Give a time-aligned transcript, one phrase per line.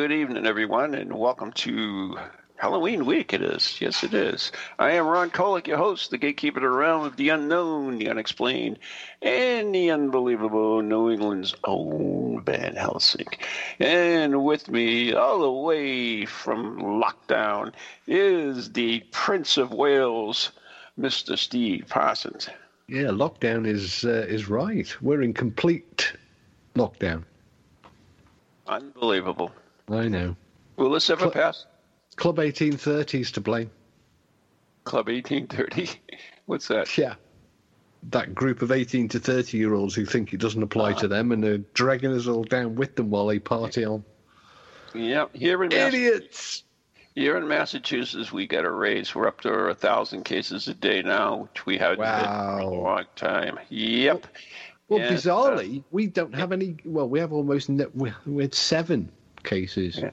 [0.00, 2.16] good evening, everyone, and welcome to
[2.56, 3.34] Halloween week.
[3.34, 3.78] It is.
[3.82, 4.50] Yes, it is.
[4.78, 8.08] I am Ron Kolick, your host, the gatekeeper of the realm of the unknown, the
[8.08, 8.78] unexplained,
[9.20, 13.26] and the unbelievable New England's own Van Helsing.
[13.78, 17.74] And with me, all the way from lockdown,
[18.06, 20.52] is the Prince of Wales,
[20.98, 21.36] Mr.
[21.36, 22.48] Steve Parsons.
[22.88, 24.96] Yeah, lockdown is uh, is right.
[25.02, 26.14] We're in complete
[26.74, 27.24] lockdown.
[28.66, 29.52] Unbelievable.
[29.90, 30.36] I know.
[30.76, 31.66] Will this ever Cl- pass?
[32.16, 33.70] Club 1830 is to blame.
[34.84, 36.00] Club 1830.
[36.46, 36.96] What's that?
[36.96, 37.14] Yeah.
[38.10, 41.08] That group of 18 to 30 year olds who think it doesn't apply to ah.
[41.08, 44.04] them and are dragging us all down with them while they party on.
[44.94, 46.64] Yeah, here in Idiots!
[47.14, 49.14] Here in Massachusetts, we got a raise.
[49.14, 52.66] We're up to a thousand cases a day now, which we haven't had for a
[52.66, 53.58] long time.
[53.68, 54.26] Yep.
[54.88, 56.76] Well, Yeah, bizarrely, we don't have any.
[56.84, 59.10] Well, we have almost ne- we, we had seven
[59.42, 60.10] cases, Yeah.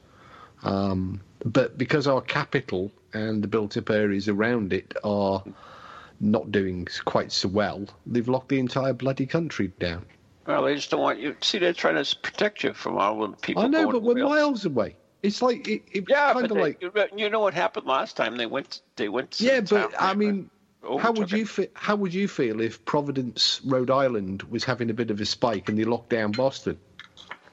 [0.63, 5.43] um, but because our capital and the built-up areas around it are
[6.19, 10.05] not doing quite so well, they've locked the entire bloody country down.
[10.45, 11.35] Well, they just don't want you.
[11.41, 13.63] See, they're trying to protect you from all the people.
[13.63, 14.29] I know, but we're wild.
[14.29, 14.95] miles away.
[15.21, 16.81] It's like it, it's Yeah, kind of like
[17.15, 18.37] you know what happened last time?
[18.37, 18.81] They went.
[18.95, 19.31] They went.
[19.31, 20.49] to yeah, but I mean.
[20.99, 21.49] How would you it.
[21.49, 25.25] fe- How would you feel if Providence, Rhode Island, was having a bit of a
[25.25, 26.77] spike and they locked down Boston?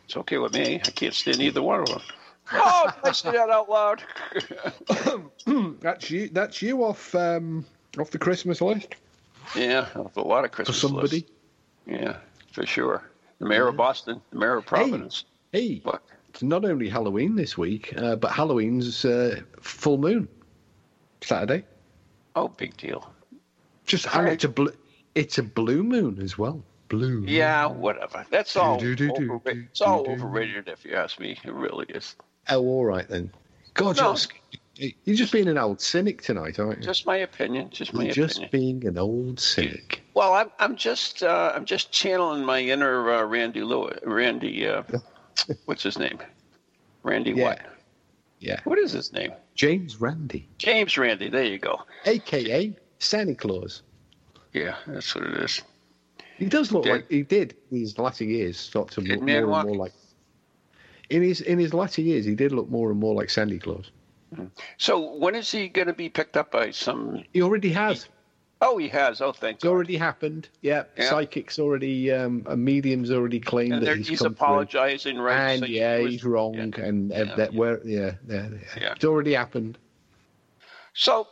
[0.04, 0.76] It's okay with me.
[0.76, 2.00] I can't stand either one of them.
[2.52, 4.02] Oh, did I say that out loud?
[5.80, 6.28] That's you.
[6.28, 7.64] That's you off um,
[7.98, 8.96] off the Christmas list
[9.56, 11.16] yeah, off a lot of Christmas for somebody.
[11.16, 11.30] lists.
[11.86, 12.16] Yeah,
[12.52, 13.02] for sure.
[13.38, 15.24] The mayor of Boston, the mayor of Providence.
[15.52, 16.02] Hey, What?
[16.28, 20.28] it's not only Halloween this week, uh, but Halloween's uh, full moon
[21.22, 21.64] Saturday.
[22.36, 23.10] Oh, big deal.
[23.86, 24.68] Just and it's a bl-
[25.14, 26.62] it's a blue moon as well.
[26.88, 27.24] Blue.
[27.26, 28.24] Yeah, whatever.
[28.30, 28.78] That's all.
[28.78, 30.22] do, do, do, overra- it's all do, do.
[30.22, 31.38] overrated, if you ask me.
[31.44, 32.14] It really is.
[32.48, 33.32] Oh, all right then.
[33.74, 34.16] God, No.
[34.76, 36.84] you're, you're just being an old cynic tonight, aren't you?
[36.84, 37.70] Just my opinion.
[37.70, 38.80] Just my You're just opinion.
[38.82, 40.02] being an old cynic.
[40.14, 43.98] Well, I'm I'm just uh, I'm just channeling my inner uh, Randy Lewis.
[44.04, 44.82] Randy, uh,
[45.64, 46.18] what's his name?
[47.02, 47.44] Randy Yeah.
[47.44, 47.60] what?
[48.40, 48.60] Yeah.
[48.64, 49.32] What is his name?
[49.54, 51.30] James Randi, James Randi.
[51.30, 51.80] There you go.
[52.04, 53.82] aka Santa Claus.
[54.52, 55.62] Yeah, that's what it is.
[56.38, 58.58] He does look Did- like he did in his latter years.
[58.58, 59.92] Start to look more and more like.
[61.10, 63.90] In his in his latter years, he did look more and more like Sandy Claus.
[64.78, 67.22] So when is he going to be picked up by some?
[67.32, 68.08] He already has.
[68.60, 69.20] Oh, he has.
[69.20, 69.56] Oh, thank you.
[69.56, 69.70] It's God.
[69.70, 70.48] already happened.
[70.62, 71.10] Yeah, Yeah.
[71.10, 72.10] psychics already.
[72.10, 75.24] Um, a medium's already claimed And that he's, he's apologizing, through.
[75.24, 75.50] right?
[75.62, 76.62] And yeah, he was- he's wrong, yeah.
[76.84, 78.48] and Yeah, that where yeah, yeah,
[78.80, 78.92] Yeah.
[78.96, 79.76] it's already happened.
[80.94, 81.28] So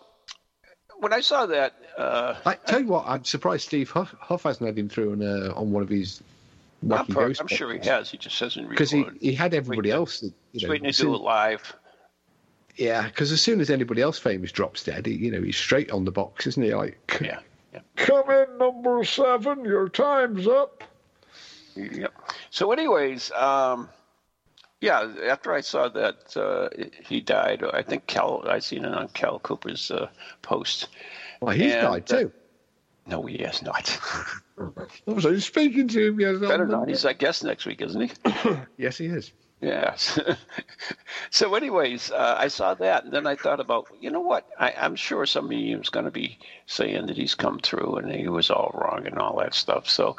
[1.02, 4.66] when I saw that, uh, I tell you what, I'm surprised Steve Huff, Huff hasn't
[4.66, 6.22] had him through on uh, on one of his
[6.82, 8.10] I'm, wacky pro- ghost I'm sure he has.
[8.10, 10.20] He just hasn't because he, he had everybody Waiting- else.
[10.20, 11.74] That, you know, waiting to do it live.
[12.76, 15.90] Yeah, because as soon as anybody else famous drops dead, he, you know, he's straight
[15.90, 16.74] on the box, isn't he?
[16.74, 17.40] Like, Yeah.
[17.74, 17.80] Yeah.
[17.96, 20.82] come in, number seven, your time's up.
[21.76, 22.12] Yep.
[22.50, 23.88] So, anyways, um,
[24.82, 25.10] yeah.
[25.28, 26.68] After I saw that uh,
[27.06, 28.44] he died, I think Cal.
[28.46, 30.08] I seen it on Cal Cooper's uh,
[30.42, 30.88] post.
[31.40, 32.32] Well, he's And, died too.
[33.06, 33.98] No, he has not.
[34.58, 36.20] I was speaking to him.
[36.20, 36.88] Yes, Better not.
[36.88, 38.10] He's, I guess, next week, isn't he?
[38.76, 39.32] yes, he is.
[39.60, 40.18] Yes.
[41.30, 44.48] so, anyways, uh, I saw that, and then I thought about, you know what?
[44.58, 48.28] I, I'm sure some medium's going to be saying that he's come through and he
[48.28, 49.88] was all wrong and all that stuff.
[49.88, 50.16] So,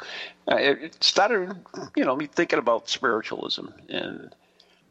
[0.50, 1.54] uh, it, it started,
[1.94, 4.34] you know, me thinking about spiritualism and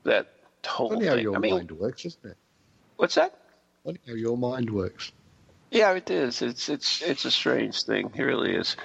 [0.03, 0.27] that
[0.65, 2.37] whole Funny how your I mean, mind works, isn't it?
[2.97, 3.37] what's that?
[3.83, 5.11] Funny how your mind works.
[5.71, 6.41] Yeah, it is.
[6.41, 8.11] It's it's it's a strange thing.
[8.15, 8.75] It really is.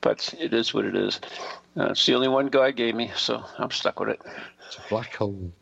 [0.00, 1.20] But it is what it is.
[1.76, 4.20] Uh, it's the only one God gave me, so I'm stuck with it.
[4.66, 5.52] It's a black hole.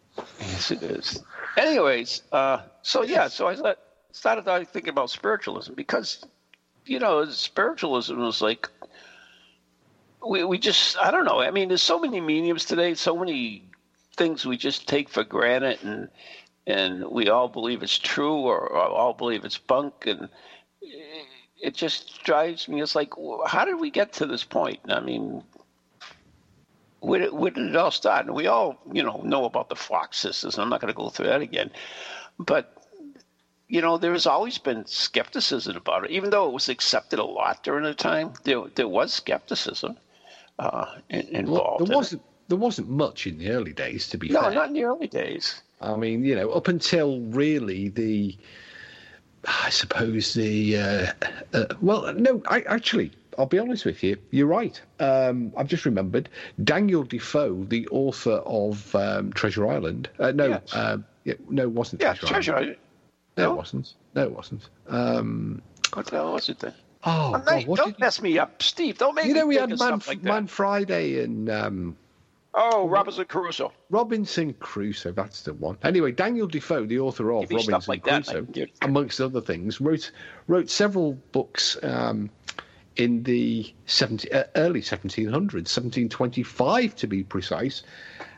[0.40, 1.22] Yes, it is.
[1.56, 3.78] Anyways, uh, so yeah, so I thought,
[4.12, 6.24] started out thinking about spiritualism because,
[6.86, 8.68] you know, spiritualism was like,
[10.26, 11.40] we, we just, I don't know.
[11.40, 13.67] I mean, there's so many mediums today, so many
[14.18, 16.08] things we just take for granted and,
[16.66, 20.06] and we all believe it's true or, or all believe it's bunk.
[20.06, 20.28] And
[21.60, 22.82] it, just drives me.
[22.82, 23.12] It's like,
[23.46, 24.80] how did we get to this point?
[24.88, 25.42] I mean,
[27.00, 28.26] where, did- where did it all start?
[28.26, 30.54] And we all, you know, know about the Fox sisters.
[30.56, 31.70] and I'm not going to go through that again.
[32.38, 32.74] But,
[33.68, 36.10] you know, there has always been skepticism about it.
[36.10, 39.96] Even though it was accepted a lot during the time, there, there was skepticism
[40.58, 41.82] uh, in, Well, involved.
[41.82, 42.20] in there it.
[42.48, 44.50] There wasn't much in the early days, to be No, fair.
[44.52, 45.62] not in the early days.
[45.80, 48.36] I mean, you know, up until really the,
[49.46, 51.12] I suppose the, uh,
[51.54, 54.80] uh, well, no, I actually, I'll be honest with you, you're right.
[54.98, 56.28] Um, I've just remembered
[56.64, 60.08] Daniel Defoe, the author of um, Treasure Island.
[60.18, 60.74] Uh, no, Yes.
[60.74, 62.54] um, yeah, no, it wasn't Yeah, Treasure, treasure.
[62.56, 62.66] Island.
[62.70, 62.78] Island.
[63.36, 63.52] No, No?
[63.52, 63.94] it wasn't.
[64.14, 64.68] No, it wasn't.
[64.88, 65.62] Um,
[65.94, 66.74] What the hell was it then?
[67.04, 68.98] oh, Oh, God, mate, what don't mess me up, Steve.
[68.98, 70.22] Don't make you me know, we had Man, like.
[70.24, 71.96] Man Friday and um,
[72.54, 73.72] oh, Robinson Crusoe.
[73.90, 75.78] Robinson Crusoe, that's the one.
[75.82, 78.46] Anyway, Daniel Defoe, the author of Give me stuff Robinson like Crusoe.
[78.54, 80.10] You're- amongst other things, wrote
[80.46, 82.30] wrote several books um,
[82.96, 87.82] in the 17, uh, early 1700s, 1725 to be precise.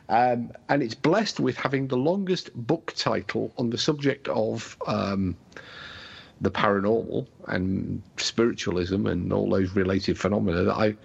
[0.09, 5.37] Um, and it's blessed with having the longest book title on the subject of um,
[6.41, 10.95] the paranormal and spiritualism and all those related phenomena that I,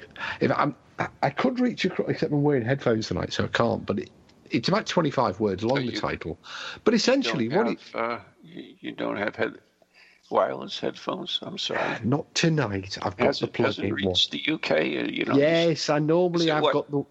[0.41, 3.85] if I'm, I- I could reach across, except I'm wearing headphones tonight, so I can't.
[3.85, 4.11] But it,
[4.51, 6.39] it's about 25 words long, the you- title.
[6.85, 9.55] But essentially, what it, uh, you, don't have head,
[10.31, 11.39] wireless headphones.
[11.43, 11.81] I'm sorry.
[12.05, 12.97] not tonight.
[13.03, 14.13] I've got Has the it, has plug-in it one.
[14.13, 14.71] reached the UK?
[14.71, 14.77] Uh,
[15.11, 17.05] You know, Yes, I normally I've what- got the.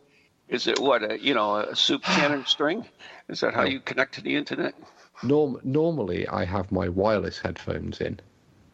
[0.47, 2.85] Is it what a, you know a soup can and string?
[3.29, 3.69] Is that how No.
[3.69, 4.75] you connect to the internet?
[5.23, 8.19] Norm, normally, I have my wireless headphones in,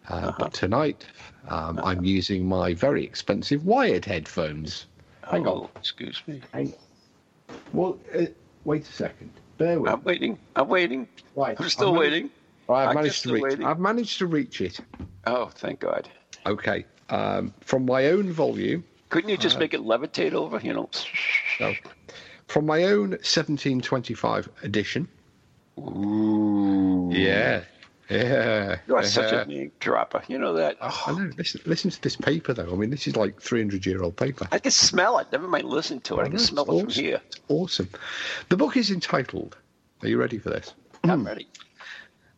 [0.10, 0.32] uh, Uh-huh.
[0.38, 1.06] but tonight
[1.48, 4.86] um, I'm using my very expensive wired headphones.
[5.32, 5.70] Hang oh, on.
[5.78, 6.42] excuse me.
[6.54, 7.56] Hang on.
[7.74, 8.26] Well, uh,
[8.66, 9.32] wait a second.
[9.58, 9.92] Bear with.
[9.92, 10.38] I'm waiting.
[10.58, 11.08] I'm waiting.
[11.36, 12.30] Right, I'm still I've waiting.
[12.68, 13.44] I've I'm managed to reach.
[13.44, 13.66] waiting.
[13.66, 14.80] I've managed to reach it.
[15.26, 16.10] Oh, thank God.
[16.46, 16.86] Okay.
[17.10, 18.84] Um, from my own volume.
[19.10, 20.60] Couldn't you just make it levitate over?
[20.60, 20.90] You know.
[21.60, 21.74] No.
[22.48, 25.08] From my own 1725 edition.
[25.80, 27.10] Ooh.
[27.12, 27.64] Yeah.
[28.12, 28.80] Yeah.
[28.88, 29.38] You are such yeah.
[29.38, 29.50] a uh-huh.
[29.50, 30.24] name dropper.
[30.28, 30.78] You know that.
[30.82, 31.32] Oh, I Oh, know.
[31.38, 32.72] Listen, listen to this paper, though.
[32.72, 34.48] I mean, this is like 300 year old paper.
[34.52, 35.28] I can smell it.
[35.32, 36.24] Never mind listen to it.
[36.26, 37.04] I can smell it's it from awesome.
[37.04, 37.22] here.
[37.28, 37.90] It's awesome.
[38.50, 39.58] The book is entitled.
[40.02, 40.74] Are you ready for this?
[41.04, 41.28] I'm hmm.
[41.28, 41.48] ready.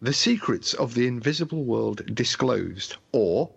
[0.02, 3.50] The Secrets of the Invisible World Disclosed, or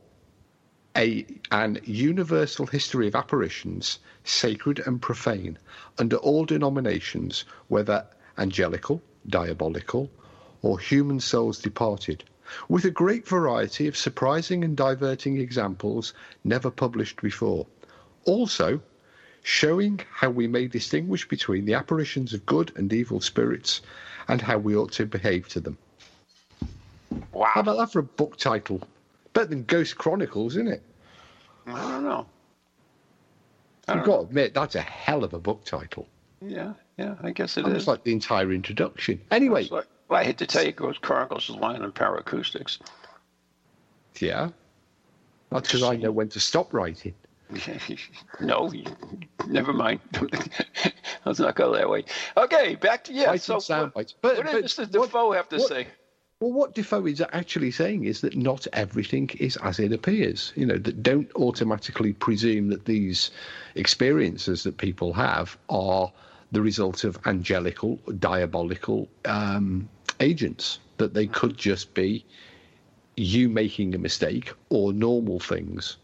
[0.96, 5.58] a an universal history of apparitions, sacred and profane,
[5.98, 8.06] under all denominations, whether
[8.38, 10.10] angelical, diabolical,
[10.62, 12.24] or human souls departed,
[12.68, 16.14] with a great variety of surprising and diverting examples
[16.44, 17.66] never published before.
[18.24, 18.80] Also,
[19.42, 23.80] showing how we may distinguish between the apparitions of good and evil spirits
[24.28, 25.78] and how we ought to behave to them.
[27.32, 27.46] Wow.
[27.46, 28.80] How about that for a book title?
[29.32, 30.82] Better than Ghost Chronicles, isn't it?
[31.66, 32.26] I don't know.
[33.88, 36.08] I You've don't got to admit, that's a hell of a book title.
[36.40, 37.14] Yeah, yeah.
[37.22, 37.66] I guess it is.
[37.66, 39.20] Almost like the entire introduction.
[39.30, 42.78] Anyway, like- well, I hate to tell you, Ghost Chronicles is lying on Paracoustics.
[44.18, 44.50] yeah.
[45.50, 47.14] That's because I know when to stop writing.
[48.40, 48.72] no,
[49.46, 50.00] never mind.
[51.24, 52.04] Let's not go that way.
[52.36, 53.36] Okay, back to yeah.
[53.36, 54.14] So sound what, bites.
[54.20, 54.90] But, what does Mr.
[54.90, 55.86] Defoe have to what- say?
[56.40, 60.52] Well, what Defoe is actually saying is that not everything is as it appears.
[60.54, 63.30] You know, that don't automatically presume that these
[63.74, 66.12] experiences that people have are
[66.52, 69.88] the result of angelical, diabolical um,
[70.20, 70.78] agents.
[70.98, 72.24] That they could just be
[73.16, 75.96] you making a mistake or normal things.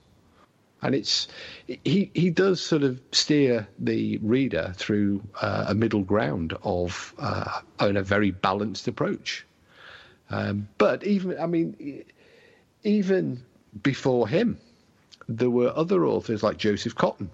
[0.82, 1.28] And it's
[1.66, 7.60] he he does sort of steer the reader through uh, a middle ground of uh,
[7.78, 9.46] and a very balanced approach.
[10.30, 12.04] Um, but even, I mean,
[12.82, 13.42] even
[13.82, 14.58] before him,
[15.28, 17.30] there were other authors like Joseph Cotton,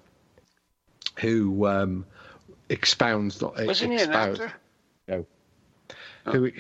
[1.19, 2.05] who um,
[2.69, 3.41] expounds.
[3.41, 4.53] Wasn't he an actor?
[5.07, 5.27] No.
[6.33, 6.51] Who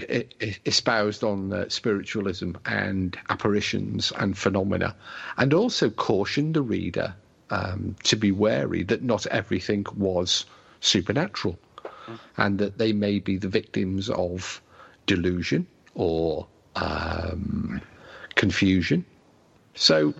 [0.64, 4.96] espoused on uh, spiritualism and apparitions and phenomena,
[5.36, 7.14] and also cautioned the reader
[7.50, 10.46] um, to be wary that not everything was
[10.80, 11.58] supernatural,
[12.36, 14.62] and that they may be the victims of
[15.06, 16.46] delusion or
[16.76, 17.80] um,
[18.34, 19.04] confusion.
[19.74, 20.14] So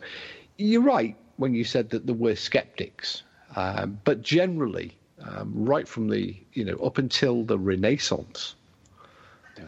[0.57, 3.23] you're right when you said that there were skeptics,
[3.57, 8.55] um, but generally, um, right from the you know up until the Renaissance,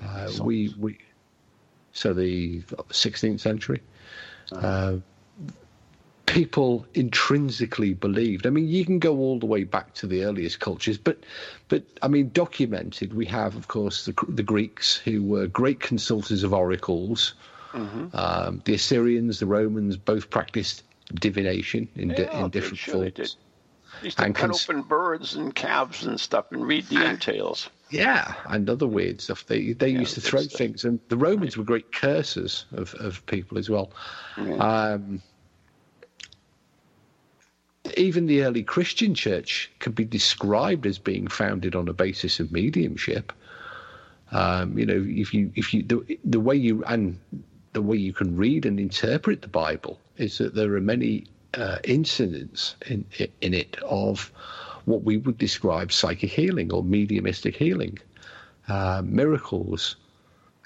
[0.03, 0.99] uh, we we
[1.93, 3.81] so the 16th century.
[4.53, 4.97] Uh,
[6.27, 8.47] people intrinsically believed.
[8.47, 11.19] I mean, you can go all the way back to the earliest cultures, but,
[11.69, 13.13] but I mean, documented.
[13.15, 17.35] We have, of course, the the Greeks who were great consultants of oracles.
[17.73, 20.83] Um, the Assyrians, the Romans, both practiced
[21.15, 23.37] divination in, di- Yeah, in different surely forms.
[24.03, 27.71] Used to And cut cons- open birds and calves and stuff and read the entails.
[27.91, 29.47] Yeah, and other weird stuff.
[29.47, 30.59] They they used to throw stuff.
[30.59, 33.91] things, and the Romans were great cursors of, of people as well.
[34.37, 35.21] Um,
[37.97, 42.53] even the early Christian church could be described as being founded on a basis of
[42.53, 43.33] mediumship.
[44.33, 47.19] Um, you know, if you if you the, the way you and
[47.73, 51.79] the way you can read and interpret the Bible is that there are many uh,
[51.83, 53.05] incidents in
[53.41, 54.31] in it of
[54.85, 57.99] what we would describe psychic healing or mediumistic healing,
[58.69, 59.97] uh, miracles,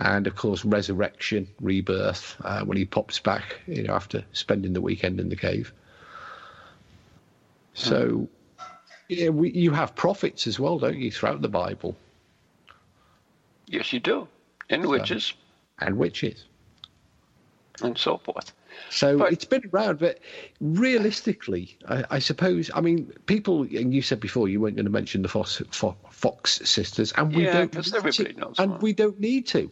[0.01, 4.81] and of course resurrection, rebirth uh, when he pops back, you know, after spending the
[4.81, 5.73] weekend in the cave.
[7.75, 8.29] So,
[9.09, 11.97] yeah, we, you have prophets as well, don't you, throughout the Bible,
[13.67, 14.29] Yes, you do.
[14.71, 15.35] And witches
[15.79, 16.45] and witches.
[17.83, 18.53] and so forth.
[18.91, 20.19] So But- it's been around, but
[20.61, 22.71] realistically, I, I suppose.
[22.75, 25.63] I mean, people, and you said before you weren't going to mention the Fox,
[26.11, 28.81] Fox sisters, and we Yeah, don't everybody to, knows and one.
[28.81, 29.71] we don't need to,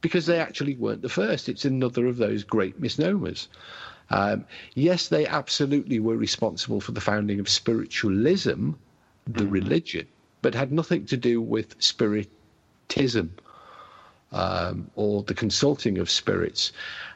[0.00, 1.48] because they actually weren't the first.
[1.48, 3.48] It's another of those great misnomers.
[4.10, 4.44] Um,
[4.74, 8.72] yes, they absolutely were responsible for the founding of spiritualism,
[9.26, 9.50] the Mm-hmm.
[9.52, 10.06] religion,
[10.42, 13.30] but had nothing to do with spiritism
[14.32, 16.72] um, or the consulting of spirits.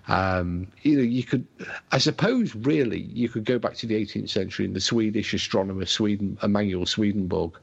[0.09, 1.47] Um, you know, you could,
[1.91, 5.87] I suppose, really, you could go back to the 18th century and the Swedish astronomer
[5.87, 7.59] Sweden, Emanuel Swedenborg,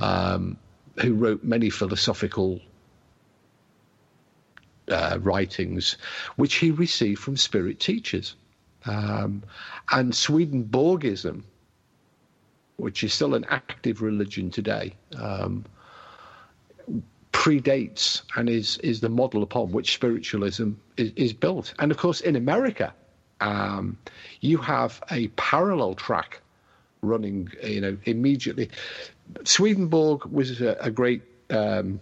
[0.00, 0.56] um,
[1.00, 2.60] who wrote many philosophical
[4.88, 5.96] uh, writings,
[6.36, 8.34] which he received from spirit teachers.
[8.86, 9.42] Um,
[9.92, 11.42] and Swedenborgism,
[12.76, 15.64] which is still an active religion today, um,
[17.34, 21.74] predates and is is the model upon which spiritualism is, is built.
[21.80, 22.94] And of course, in America,
[23.40, 23.98] um,
[24.40, 26.40] you have a parallel track
[27.02, 27.50] running.
[27.62, 28.70] You know, immediately.
[29.44, 32.00] Swedenborg was a, a great um,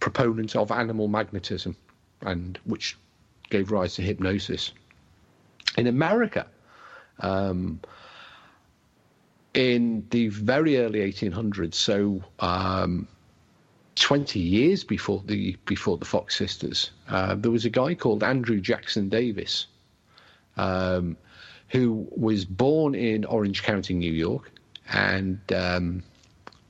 [0.00, 1.76] proponent of animal magnetism,
[2.22, 2.96] and which
[3.50, 4.72] gave rise to hypnosis.
[5.76, 6.46] In America,
[7.20, 7.78] um,
[9.54, 13.06] in the very early 1800s, so um,
[13.96, 18.60] 20 years before the before the Fox sisters, uh, there was a guy called Andrew
[18.60, 19.66] Jackson Davis,
[20.56, 21.16] um,
[21.68, 24.50] who was born in Orange County, New York,
[24.92, 26.02] and um,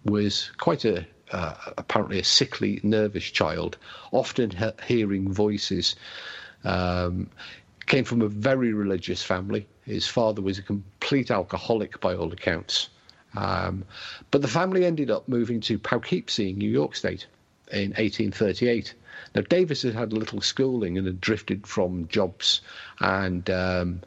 [0.05, 3.79] was quite a uh, apparently a sickly, nervous child,
[4.13, 5.97] often he- hearing voices.
[6.65, 7.29] Um,
[7.87, 9.67] came from a very religious family.
[9.85, 12.89] His father was a complete alcoholic by all accounts.
[13.37, 13.85] Um,
[14.31, 17.27] but the family ended up moving to Poughkeepsie New York State
[17.71, 18.95] in 1838.
[19.35, 22.61] Now, Davis had had a little schooling and had drifted from jobs.
[23.01, 24.01] And um,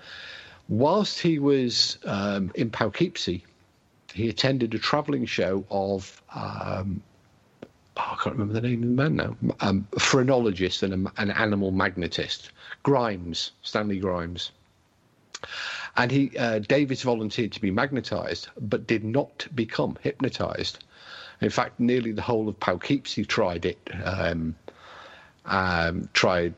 [0.67, 3.45] whilst he was um, in Poughkeepsie,
[4.13, 7.01] he attended a travelling show of um,
[7.97, 9.35] oh, I can't remember the name of the man now.
[9.59, 12.49] Um, a phrenologist and a, an animal magnetist,
[12.83, 14.51] Grimes, Stanley Grimes.
[15.97, 20.83] And he, uh, Davis volunteered to be magnetized, but did not become hypnotized.
[21.41, 24.55] In fact, nearly the whole of Poughkeepsie tried it, um,
[25.45, 26.53] um, tried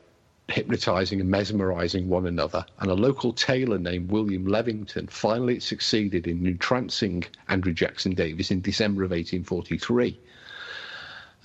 [0.48, 2.64] hypnotizing and mesmerizing one another.
[2.80, 8.60] And a local tailor named William Levington finally succeeded in entrancing Andrew Jackson Davis in
[8.60, 10.18] December of 1843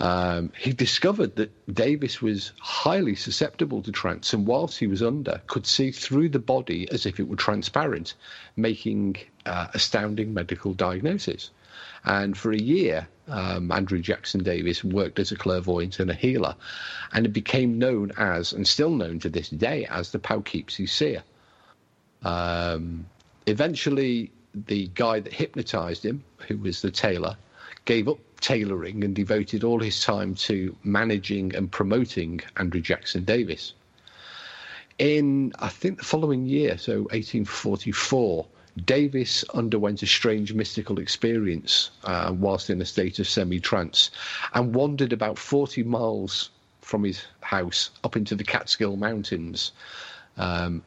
[0.00, 5.40] um, he discovered that Davis was highly susceptible to trance, and whilst he was under,
[5.46, 8.14] could see through the body as if it were transparent,
[8.56, 11.50] making uh, astounding medical diagnoses.
[12.04, 16.56] And for a year, um, Andrew Jackson Davis worked as a clairvoyant and a healer,
[17.12, 21.22] and it became known as, and still known to this day, as the Poughkeepsie Seer.
[22.22, 23.06] Um,
[23.46, 27.36] eventually, the guy that hypnotized him, who was the tailor,
[27.84, 33.72] gave up tailoring and devoted all his time to managing and promoting Andrew Jackson Davis.
[34.98, 38.46] In, I think, the following year, so 1844,
[38.84, 44.10] Davis underwent a strange mystical experience uh, whilst in a state of semi trance
[44.52, 46.50] and wandered about 40 miles
[46.80, 49.72] from his house up into the Catskill Mountains,
[50.36, 50.82] um,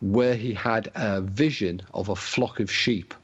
[0.00, 3.14] where he had a vision of a flock of sheep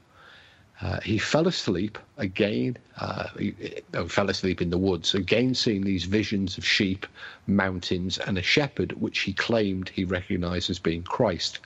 [0.85, 2.77] uh, he fell asleep again.
[2.99, 7.07] Uh, he, he fell asleep in the woods, again seeing these visions of sheep,
[7.47, 11.61] mountains, and a shepherd, which he claimed he recognized as being Christ.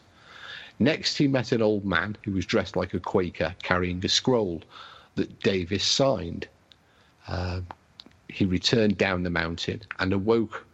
[0.79, 4.63] Next, he met an old man who was dressed like a Quaker, carrying a scroll
[5.17, 6.47] that Davis signed.
[7.27, 7.63] Uh,
[8.29, 10.65] he returned down the mountain and awoke,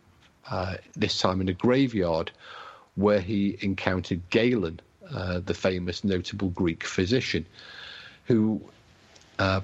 [0.50, 2.30] uh, this time in a graveyard,
[2.96, 7.46] where he encountered Galen, uh, the famous notable Greek physician
[8.24, 8.60] who
[9.38, 9.60] uh,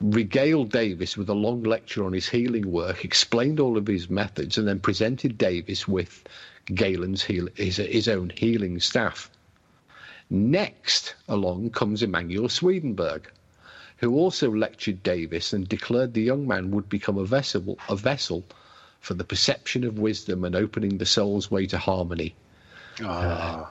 [0.00, 4.58] regaled Davis with a long lecture on his healing work, explained all of his methods,
[4.58, 6.24] and then presented Davis with
[6.66, 9.30] Galen's heal- his, his own healing staff.
[10.28, 13.30] Next along comes Emanuel Swedenborg,
[13.98, 18.44] who also lectured Davis and declared the young man would become a vessel, a vessel
[19.00, 22.34] for the perception of wisdom and opening the soul's way to harmony.
[23.02, 23.66] Uh,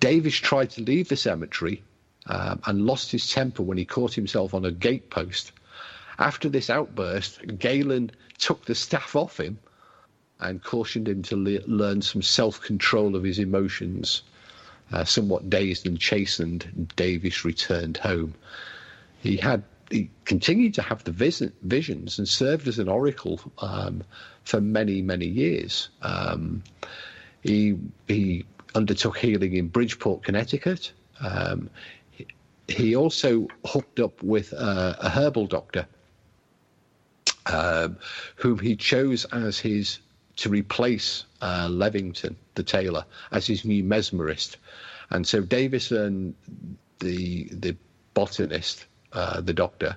[0.00, 1.82] Davis tried to leave the cemetery
[2.26, 5.52] um, and lost his temper when he caught himself on a gatepost.
[6.18, 9.58] After this outburst, Galen took the staff off him
[10.40, 14.22] and cautioned him to le- learn some self control of his emotions.
[14.92, 18.34] Uh, somewhat dazed and chastened, Davis returned home.
[19.22, 24.02] He had he continued to have the vis- visions and served as an oracle um,
[24.44, 25.88] for many many years.
[26.02, 26.62] Um,
[27.42, 30.92] he he undertook healing in Bridgeport, Connecticut.
[31.20, 31.70] Um,
[32.68, 35.86] he, also hooked up with uh, a herbal doctor,
[37.46, 37.96] um,
[38.36, 39.98] whom he chose as his
[40.36, 44.56] to replace uh, Levington, the tailor, as his new mesmerist.
[45.10, 46.34] And so Davis and
[47.00, 47.76] the the
[48.14, 49.96] botanist, uh, the doctor,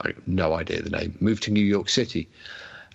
[0.00, 2.28] I have no idea the name, moved to New York City,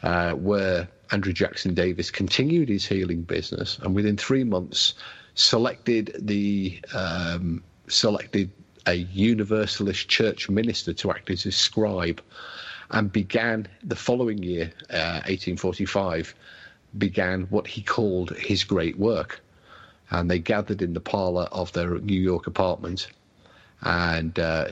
[0.03, 4.93] uh, where Andrew Jackson Davis continued his healing business, and within three months,
[5.35, 8.51] selected the um, selected
[8.86, 12.22] a Universalist church minister to act as his scribe,
[12.92, 16.36] and began the following year, uh, 1845,
[16.98, 19.42] began what he called his great work.
[20.12, 23.08] And they gathered in the parlor of their New York apartment,
[23.82, 24.68] and uh,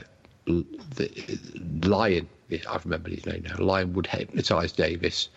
[0.46, 1.38] the
[1.82, 5.28] Lyon, I remember his name now, Lyon would hypnotize Davis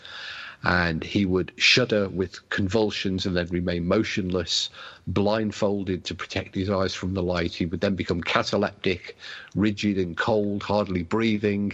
[0.64, 4.70] and he would shudder with convulsions and then remain motionless,
[5.08, 7.54] blindfolded to protect his eyes from the light.
[7.54, 9.18] He would then become cataleptic,
[9.56, 11.74] rigid and cold, hardly breathing,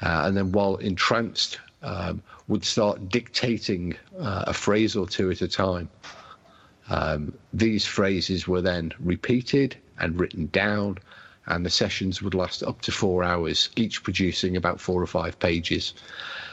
[0.00, 5.42] uh, and then while entranced, um, would start dictating uh, a phrase or two at
[5.42, 5.88] a time.
[6.88, 10.98] Um, these phrases were then repeated and written down,
[11.46, 15.38] and the sessions would last up to four hours, each producing about four or five
[15.38, 15.94] pages.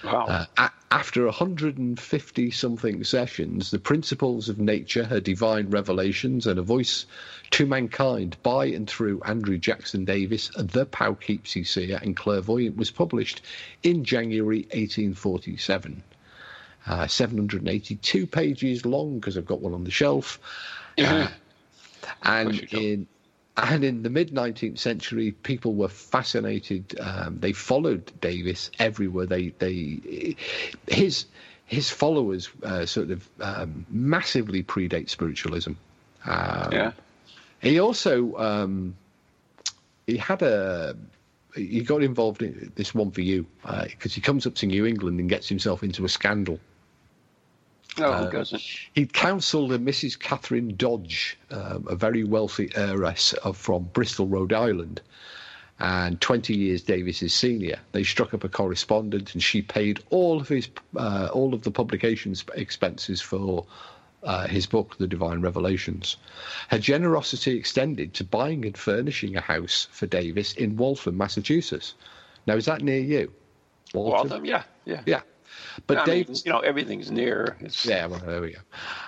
[0.04, 0.26] Wow.
[0.28, 6.64] Uh, a- after 150 something sessions, the principles of nature, her divine revelations, and a
[6.64, 7.06] voice
[7.52, 13.42] to mankind by and through Andrew Jackson Davis, the Poughkeepsie seer and clairvoyant, was published
[13.84, 16.02] in January 1847.
[16.88, 20.40] Uh, 782 pages long because I've got one on the shelf.
[20.98, 21.28] Uh,
[22.24, 23.08] and in
[23.64, 27.00] and in the mid 19th century, people were fascinated.
[27.00, 29.26] Um, they followed Davis everywhere.
[29.26, 30.36] They they
[30.88, 31.26] his
[31.66, 35.74] his followers uh, sort of um, massively predate spiritualism.
[36.26, 36.92] Um, yeah.
[37.62, 38.96] He also um,
[40.08, 40.96] he had a
[41.56, 45.20] he got involved in this one for you because he comes up to New England
[45.20, 46.60] and gets himself into a scandal.
[47.98, 48.62] No, who doesn't?
[48.94, 50.18] He counselled a Mrs.
[50.18, 55.02] Catherine Dodge, um, a very wealthy heiress of, from Bristol, Rhode Island,
[55.80, 57.80] and 20 years Davis's senior.
[57.92, 61.72] They struck up a correspondence, and she paid all of his uh, all of the
[61.72, 63.66] publications expenses for
[64.24, 66.18] uh, his book, The Divine Revelations.
[66.70, 71.96] Her generosity extended to buying and furnishing a house for Davis in Waltham, Massachusetts.
[72.46, 73.32] Now, is that near you?
[73.94, 75.02] Waltham, yeah, yeah.
[75.06, 75.22] Yeah.
[75.88, 76.46] But I mean, Davis.
[76.46, 77.58] you know, everything's near.
[77.60, 78.60] It's, Yeah, well, there we go.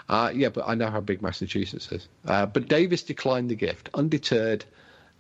[0.10, 2.08] Uh, yeah, but I know how big Massachusetts is.
[2.26, 4.66] Uh, but Davis declined the gift, undeterred.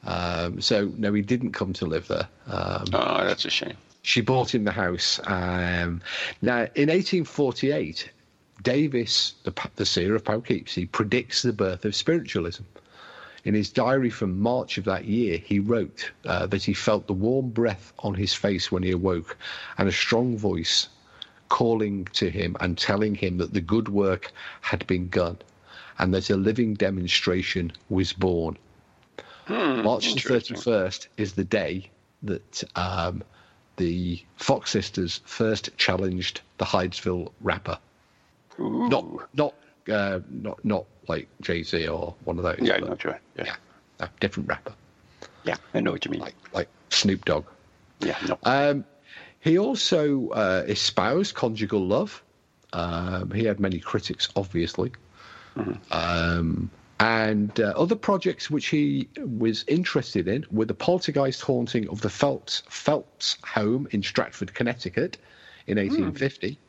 [0.05, 2.27] Um, so, no, he didn't come to live there.
[2.47, 3.77] Um, Oh, that's a shame.
[4.01, 5.19] she bought him the house.
[5.25, 6.01] Um,
[6.41, 8.09] now, in 1848,
[8.63, 12.63] Davis, the, the seer of Poughkeepsie, predicts the birth of spiritualism.
[13.43, 17.13] In his diary from March of that year, he wrote uh, that he felt the
[17.13, 19.35] warm breath on his face when he awoke
[19.79, 20.87] and a strong voice
[21.51, 25.37] calling to him and telling him that the good work had been done
[25.99, 28.57] and that a living demonstration was born.
[29.49, 31.89] March the 31st is the day
[32.23, 33.21] that um,
[33.75, 37.77] the Fox sisters first challenged the Hydesville rapper.
[38.57, 38.87] Ooh.
[38.87, 39.53] Not, not,
[39.91, 42.59] uh, not, not like Jay Z or one of those.
[42.61, 43.17] Yeah, but- know, Joy.
[43.35, 43.43] Yeah.
[43.45, 43.55] yeah,
[43.99, 44.73] a different rapper,
[45.43, 46.21] yeah, I know what you mean.
[46.21, 47.45] like like Snoop Dogg.
[47.99, 48.37] yeah, no.
[48.43, 48.85] Um,
[49.41, 52.23] he also uh, espoused conjugal love.
[52.73, 54.91] Um, he had many critics, obviously.
[55.91, 62.01] Um, and uh, other projects which he was interested in were the poltergeist haunting of
[62.01, 65.17] the Phelps, Phelps home in Stratford, Connecticut
[65.65, 66.59] in 1850,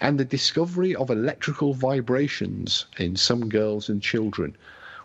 [0.00, 4.54] and the discovery of electrical vibrations in some girls and children,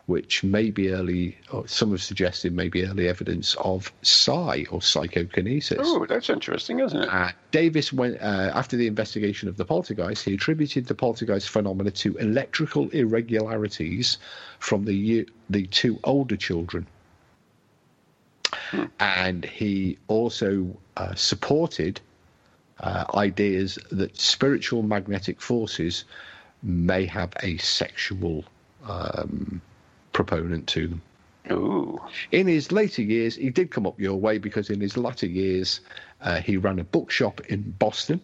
[0.05, 4.81] which may be early, or some have suggested may be early evidence of psi or
[4.81, 5.79] psychokinesis.
[5.81, 7.09] Oh, that's interesting, isn't it?
[7.09, 10.25] Uh, Davis went uh, after the investigation of the poltergeist.
[10.25, 14.17] He attributed the poltergeist phenomena to electrical irregularities
[14.59, 16.85] from the the two older children,
[18.71, 18.85] hmm.
[18.99, 22.01] and he also uh, supported
[22.81, 26.03] uh, ideas that spiritual magnetic forces
[26.61, 28.43] may have a sexual
[28.85, 29.61] um,
[30.13, 31.01] proponent to them.
[31.51, 31.99] Ooh.
[32.31, 35.81] In his later years, he did come up your way because in his latter years,
[36.21, 38.21] uh, he ran a bookshop in Boston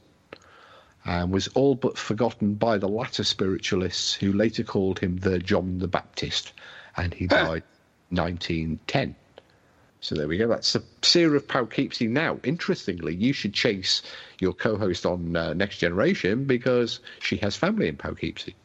[1.05, 5.79] and was all but forgotten by the latter spiritualists who later called him the John
[5.79, 6.53] the Baptist,
[6.95, 7.63] and he died
[8.09, 9.15] 1910.
[10.01, 10.47] So there we go.
[10.47, 12.07] That's the seer of Poughkeepsie.
[12.07, 14.01] Now, interestingly, you should chase
[14.39, 18.55] your co-host on uh, Next Generation because she has family in Poughkeepsie.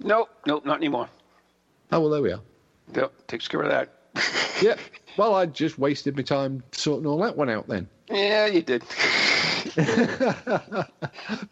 [0.00, 1.08] Nope, nope, not anymore.
[1.92, 2.40] Oh well, there we are.
[2.94, 3.92] Yep, takes care of that.
[4.62, 4.76] yeah.
[5.16, 7.88] Well, I just wasted my time sorting all that one out then.
[8.10, 8.82] Yeah, you did.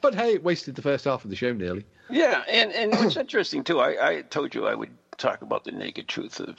[0.01, 1.85] but hey, it wasted the first half of the show nearly.
[2.11, 5.73] Yeah, and and what's interesting too, I, I told you I would talk about the
[5.73, 6.57] naked truth of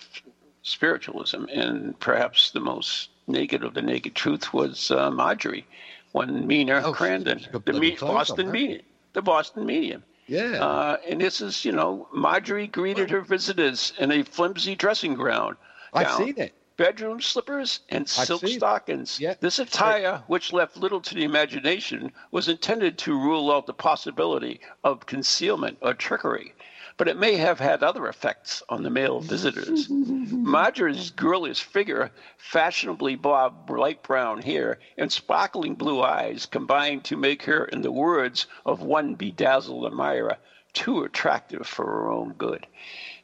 [0.64, 5.66] spiritualism, and perhaps the most naked of the naked truth was uh, Marjorie,
[6.12, 8.82] when Mina oh, Crandon, the me- Boston medium,
[9.14, 10.04] the Boston medium.
[10.28, 10.64] Yeah.
[10.64, 15.58] Uh, and this is, you know, Marjorie greeted her visitors in a flimsy dressing gown.
[15.94, 16.54] I've seen it.
[16.78, 19.20] Bedroom slippers and silk stockings.
[19.20, 19.36] Yeah.
[19.40, 24.60] This attire, which left little to the imagination, was intended to rule out the possibility
[24.84, 26.54] of concealment or trickery
[26.98, 29.88] but it may have had other effects on the male visitors.
[29.90, 37.44] Marjorie's girlish figure, fashionably bobbed light brown hair, and sparkling blue eyes combined to make
[37.44, 40.38] her, in the words of one bedazzled admirer,
[40.72, 42.66] too attractive for her own good.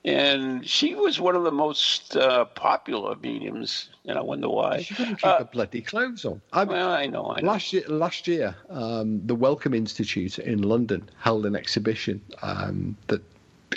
[0.04, 4.82] And she was one of the most uh, popular mediums, and I wonder why.
[4.82, 6.42] She couldn't keep uh, her bloody clothes on.
[6.52, 7.32] I well, I know.
[7.36, 7.52] I know.
[7.52, 13.22] Last year, last year um, the Wellcome Institute in London held an exhibition um, that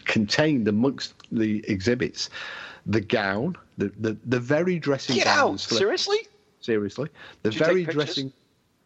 [0.06, 2.30] contained amongst the exhibits
[2.86, 5.54] the gown, the, the, the very dressing Get gown.
[5.54, 5.60] Out.
[5.60, 6.18] Seriously?
[6.60, 7.08] Seriously.
[7.42, 8.32] The Did very dressing.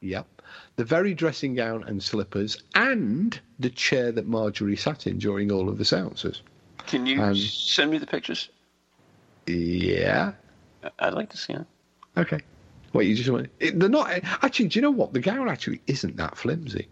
[0.01, 0.27] Yep.
[0.77, 5.69] The very dressing gown and slippers, and the chair that Marjorie sat in during all
[5.69, 6.43] of the seances.
[6.89, 8.49] Can you and, send me the pictures?
[9.47, 10.33] Yeah.
[10.99, 11.67] I'd like to see them.
[12.17, 12.41] Okay.
[12.95, 13.49] Wait, you just want?
[13.61, 14.11] They're not
[14.43, 14.69] actually.
[14.69, 15.13] Do you know what?
[15.13, 16.89] The gown actually isn't that flimsy.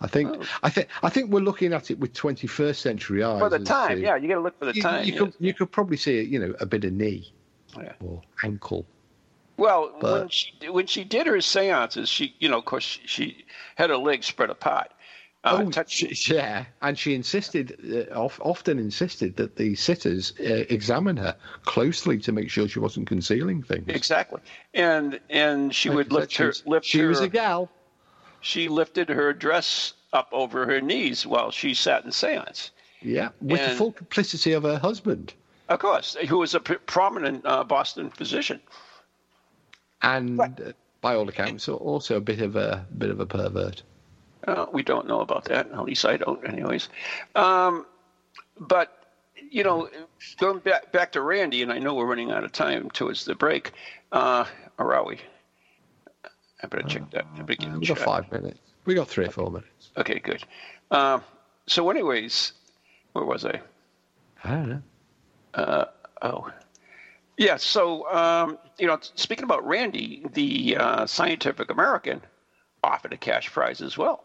[0.00, 0.42] I think oh.
[0.62, 3.38] I think I think we're looking at it with 21st century eyes.
[3.38, 5.04] For the time, yeah, you got to look for the you, time.
[5.04, 7.32] You, could you could probably see you know a bit of knee
[7.76, 7.92] oh, yeah.
[8.00, 8.86] or ankle.
[9.58, 13.06] Well, but, when she when she did her seances, she you know, of course, she,
[13.06, 13.44] she
[13.76, 14.92] had her legs spread apart.
[15.44, 21.16] Uh, oh, touch- yeah, and she insisted, uh, often insisted that the sitters uh, examine
[21.16, 23.86] her closely to make sure she wasn't concealing things.
[23.88, 24.40] Exactly,
[24.74, 27.70] and and she like would lift her lift She her, was a gal
[28.40, 32.70] she lifted her dress up over her knees while she sat in seance.
[33.02, 35.34] Yeah, with and, the full complicity of her husband.
[35.68, 38.60] Of course, who was a prominent uh, Boston physician.
[40.02, 43.82] And uh, by all accounts, also a bit of a bit of a pervert.
[44.48, 45.70] Uh, we don't know about that.
[45.70, 46.88] At least I don't, anyways.
[47.34, 47.84] Um,
[48.58, 48.94] but
[49.50, 49.88] you know,
[50.38, 53.34] going back back to Randi, and I know we're running out of time towards the
[53.34, 53.72] break.
[54.10, 54.46] Uh,
[54.78, 55.18] or are we?
[56.62, 57.26] I better check that.
[57.36, 58.58] I better uh, we got five minutes.
[58.86, 59.90] We got three or four minutes.
[59.98, 60.42] Okay, good.
[60.90, 61.20] Uh,
[61.66, 62.52] so, anyways,
[63.12, 63.60] where was I?
[64.44, 64.82] I don't know.
[65.52, 65.84] Uh,
[66.22, 66.50] oh,
[67.36, 67.56] yeah.
[67.56, 72.22] So, um, you know, speaking about Randi, the uh, Scientific American
[72.82, 74.24] offered a cash prize as well.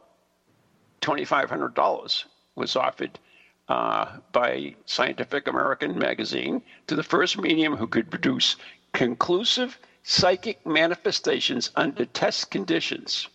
[1.04, 2.24] Twenty-five hundred dollars
[2.56, 3.20] was offered
[3.68, 8.56] uh, by Scientific American magazine to the first medium who could produce
[8.94, 13.28] conclusive psychic manifestations under test conditions.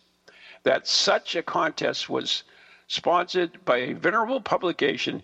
[0.63, 2.43] That such a contest was
[2.87, 5.21] sponsored by a venerable publication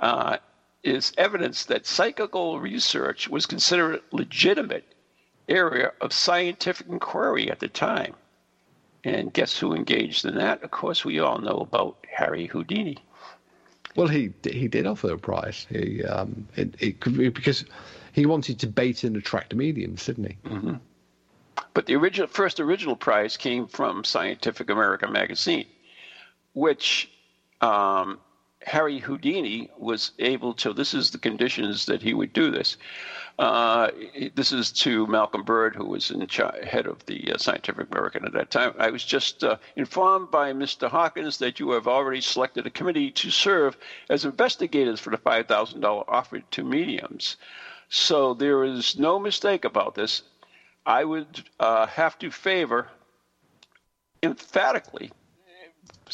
[0.00, 0.38] uh,
[0.82, 4.84] is evidence that psychical research was considered a legitimate
[5.48, 8.14] area of scientific inquiry at the time.
[9.04, 10.62] And guess who engaged in that?
[10.62, 12.96] Of course, we all know about Harry Houdini.
[13.96, 15.66] Well, he he did offer a prize.
[15.70, 17.64] He um, it, it could be because
[18.12, 20.36] he wanted to bait and attract mediums, didn't he?
[20.48, 20.74] Mm-hmm.
[21.74, 25.66] But the original, first original prize came from Scientific American magazine,
[26.52, 27.10] which
[27.60, 28.18] um,
[28.62, 30.72] Harry Houdini was able to.
[30.72, 32.76] This is the conditions that he would do this.
[33.38, 33.90] Uh,
[34.34, 38.24] this is to Malcolm Bird, who was in charge, head of the uh, Scientific American
[38.24, 38.74] at that time.
[38.78, 40.88] I was just uh, informed by Mr.
[40.88, 43.76] Hawkins that you have already selected a committee to serve
[44.08, 47.36] as investigators for the $5,000 offered to mediums.
[47.88, 50.22] So there is no mistake about this.
[50.86, 52.88] I would uh, have to favor
[54.22, 55.10] emphatically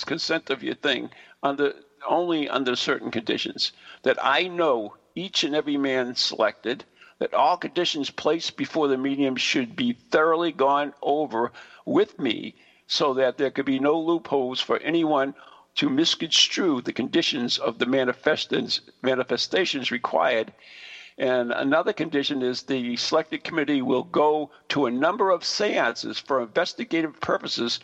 [0.07, 1.11] consent of your thing
[1.43, 1.75] under
[2.09, 6.85] only under certain conditions that I know each and every man selected
[7.21, 11.53] that all conditions placed before the medium should be thoroughly gone over
[11.85, 12.55] with me
[12.87, 15.35] so that there could be no loopholes for anyone
[15.77, 17.87] to misconstrue the conditions of the
[19.03, 20.53] manifestations required.
[21.19, 26.41] And another condition is the selected committee will go to a number of seances for
[26.41, 27.81] investigative purposes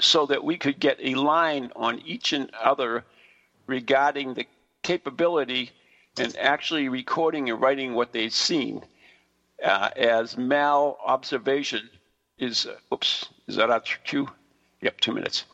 [0.00, 3.04] so that we could get a line on each and other
[3.66, 4.46] regarding the
[4.82, 5.72] capability
[6.18, 8.82] and actually recording and writing what they've seen
[9.62, 11.88] uh, as mal observation
[12.38, 14.28] is uh, oops is that our cue
[14.80, 15.44] yep two minutes.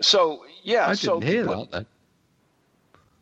[0.00, 1.86] So yeah I so didn't hear that.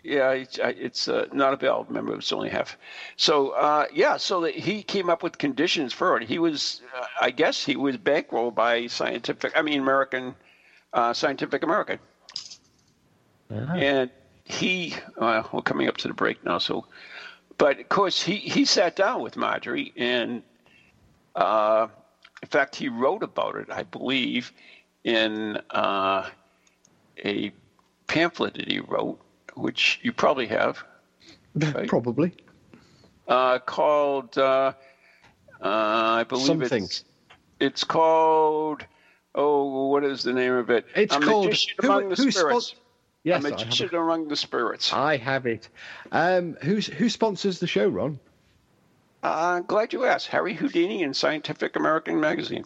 [0.02, 2.78] Yeah it's, it's uh, not a bell remember it's only half.
[3.16, 6.28] So uh, yeah so that he came up with conditions for it.
[6.28, 10.34] He was uh, i guess he was bankrolled by scientific i mean american
[10.92, 11.98] uh, scientific american.
[13.50, 13.74] Uh-huh.
[13.74, 14.10] and
[14.50, 16.84] he uh, we're coming up to the break now so
[17.58, 20.42] but of course he he sat down with marjorie and
[21.36, 21.86] uh,
[22.42, 24.52] in fact he wrote about it i believe
[25.04, 26.28] in uh,
[27.24, 27.52] a
[28.06, 29.18] pamphlet that he wrote
[29.54, 30.82] which you probably have
[31.54, 31.88] right?
[31.88, 32.32] probably
[33.28, 34.72] uh, called uh,
[35.62, 35.68] uh,
[36.20, 36.84] i believe Something.
[36.84, 37.04] it's
[37.60, 38.84] it's called
[39.34, 42.74] oh what is the name of it it's A called who, who spot-
[43.22, 44.92] Yes, a I have magician among the spirits.
[44.92, 45.68] I have it.
[46.10, 48.18] Um, who's who sponsors the show, Ron?
[49.22, 50.28] Uh, glad you asked.
[50.28, 52.64] Harry Houdini in Scientific American Magazine.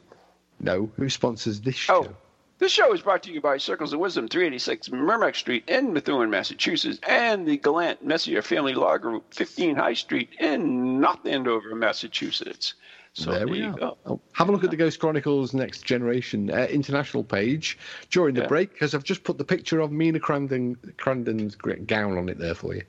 [0.60, 2.04] No, who sponsors this show?
[2.04, 2.16] Oh,
[2.58, 6.30] this show is brought to you by Circles of Wisdom, 386 Merrimack Street in Methuen,
[6.30, 12.74] Massachusetts, and the Gallant Messier Family Law Group, 15 High Street in North Andover, Massachusetts.
[13.14, 13.78] So there we you are.
[13.78, 13.98] go.
[14.06, 17.78] Oh, have a look at the Ghost Chronicles Next Generation uh, international page
[18.10, 18.48] during the Yeah.
[18.48, 21.54] break because I've just put the picture of Mina Crandon, Crandon's
[21.86, 22.82] gown on it there for you.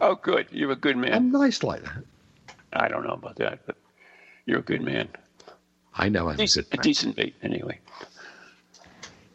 [0.00, 0.46] Oh, good.
[0.50, 1.12] You're a good man.
[1.12, 2.04] I'm nice like that.
[2.72, 3.76] I don't know about that, but
[4.46, 5.08] you're a good man.
[5.96, 7.78] I know I'm a a decent bait anyway.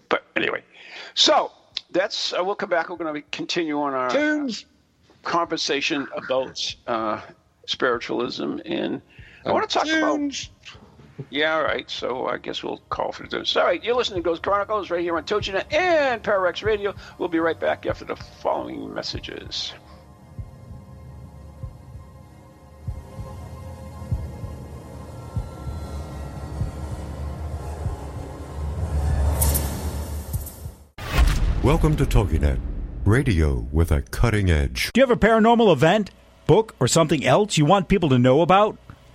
[0.10, 0.64] But anyway,
[1.14, 1.52] so
[1.92, 2.90] that's uh, we'll come back.
[2.90, 4.66] We're going to continue on our Tunes.
[5.24, 7.22] conversation about uh,
[7.66, 9.02] spiritualism, and
[9.46, 10.50] I want to oh, talk about.
[11.30, 11.90] Yeah, all right.
[11.90, 13.56] So I guess we'll call for this.
[13.56, 16.94] All right, you're listening to Ghost Chronicles right here on TogiNet and Pararex Radio.
[17.18, 19.74] We'll be right back after the following messages.
[31.64, 32.60] Welcome to TogiNet,
[33.04, 34.92] radio with a cutting edge.
[34.94, 36.12] Do you have a paranormal event,
[36.46, 38.78] book, or something else you want people to know about?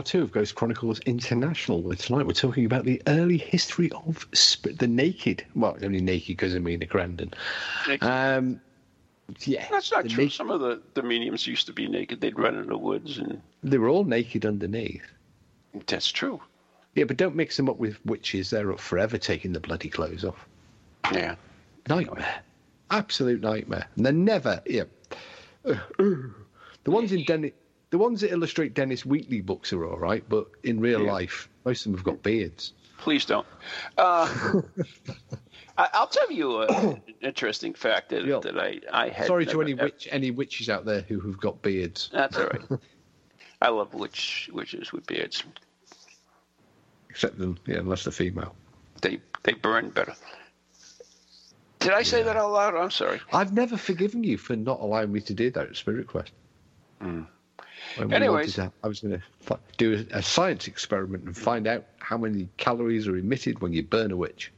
[0.00, 1.82] Part two of Ghost Chronicles International.
[1.82, 5.44] Where Tonight we're talking about the early history of sp- the naked.
[5.54, 6.86] Well, only naked because of Mina.
[6.86, 8.02] Naked.
[8.02, 8.62] Um,
[9.40, 10.24] Yeah, That's not true.
[10.24, 12.22] na- Some of the, the mediums used to be naked.
[12.22, 15.04] They'd run in the woods, and They were all naked underneath.
[15.86, 16.40] that's true.
[16.94, 18.48] Yeah, but don't mix them up with witches.
[18.48, 20.48] They're up forever taking the bloody clothes off.
[21.12, 21.34] Yeah.
[21.90, 22.40] Nightmare.
[22.90, 23.86] Absolute nightmare.
[23.96, 24.62] And they're never.
[24.64, 24.84] Yeah.
[26.84, 27.52] The ones in Dennis,
[27.90, 31.12] the ones that illustrate Dennis Wheatley books are all right, but in real Yeah.
[31.12, 32.72] life, most of them have got beards.
[32.98, 33.46] Please don't.
[33.96, 34.28] Uh,
[35.78, 38.40] I, I'll tell you an interesting fact that, Yeah.
[38.40, 39.26] that I, I had.
[39.26, 42.80] Sorry to any witch, any witches out there who have got beards, That's all right.
[43.62, 45.42] I love witch witches with beards.
[47.10, 48.54] except them, yeah, unless they're female.
[49.02, 50.14] They they burn better.
[51.80, 52.74] Did I say that out loud?
[52.74, 53.20] I'm sorry.
[53.32, 56.32] I've never forgiven you for not allowing me to do that at Spirit Quest.
[57.96, 58.54] When Anyways.
[58.54, 62.48] to- I was going to do a, a science experiment and find out how many
[62.56, 64.52] calories are emitted when you burn a witch.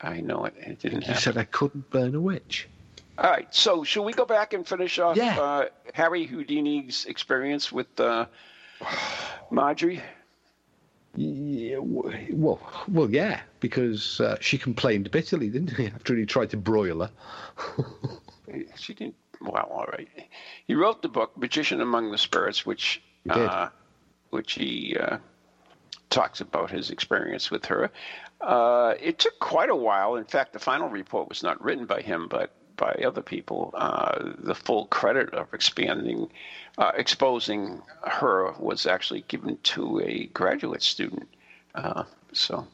[0.00, 0.54] I know it.
[0.58, 1.20] It didn't You happen.
[1.22, 2.68] said I couldn't burn a witch.
[3.18, 3.54] All right.
[3.54, 5.38] So, should we go back and finish off Yeah.
[5.38, 8.24] uh, Harry Houdini's experience with uh,
[9.50, 10.00] Margery?
[11.16, 16.56] Yeah, well, well, yeah, because uh, she complained bitterly, didn't she, after he tried to
[16.56, 17.10] broil her?
[18.76, 19.14] She didn't.
[19.40, 20.08] Well, all right.
[20.66, 23.68] He wrote the book "Magician Among the Spirits," which He uh,
[24.30, 25.18] which he uh,
[26.08, 27.90] talks about his experience with her.
[28.40, 30.16] Uh, it took quite a while.
[30.16, 33.72] In fact, the final report was not written by him, but by other people.
[33.74, 36.30] Uh, the full credit of expanding,
[36.78, 41.28] uh, exposing her was actually given to a graduate student.
[41.74, 42.66] Uh, so,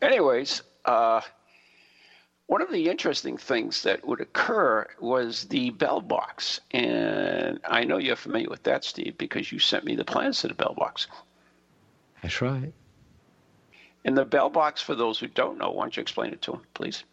[0.00, 0.62] anyways.
[2.46, 6.60] One of the interesting things that would occur was the bell box.
[6.70, 10.48] And I know you're familiar with that, Steve, because you sent me the plans to
[10.48, 11.06] the bell box.
[12.22, 12.72] That's right.
[14.04, 16.52] And the bell box, for those who don't know, why don't you explain it to
[16.52, 17.04] them, please?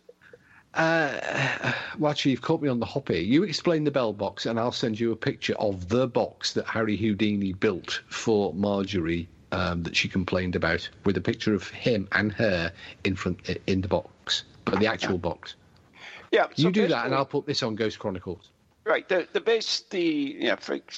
[0.73, 3.21] Uh, well, actually, you've caught me on the hop here.
[3.21, 6.65] You explain the bell box, and I'll send you a picture of the box that
[6.67, 12.07] Harry Houdini built for Margery um, that she complained about, with a picture of him
[12.11, 12.71] and her
[13.03, 14.09] in front in the box,
[14.69, 15.55] but the actual box.
[16.31, 18.49] Yeah, so you do that, and I'll put this on Ghost Chronicles.
[18.85, 19.07] Right.
[19.07, 20.55] The the base the yeah.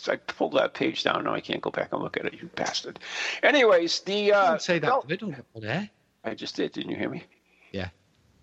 [0.07, 1.23] I pulled that page down.
[1.25, 2.34] Now I can't go back and look at it.
[2.34, 2.99] You bastard.
[3.43, 5.89] Anyways, the uh, say that bell- word on, on air.
[6.23, 6.71] I just did.
[6.71, 7.23] Didn't you hear me?
[7.71, 7.89] Yeah.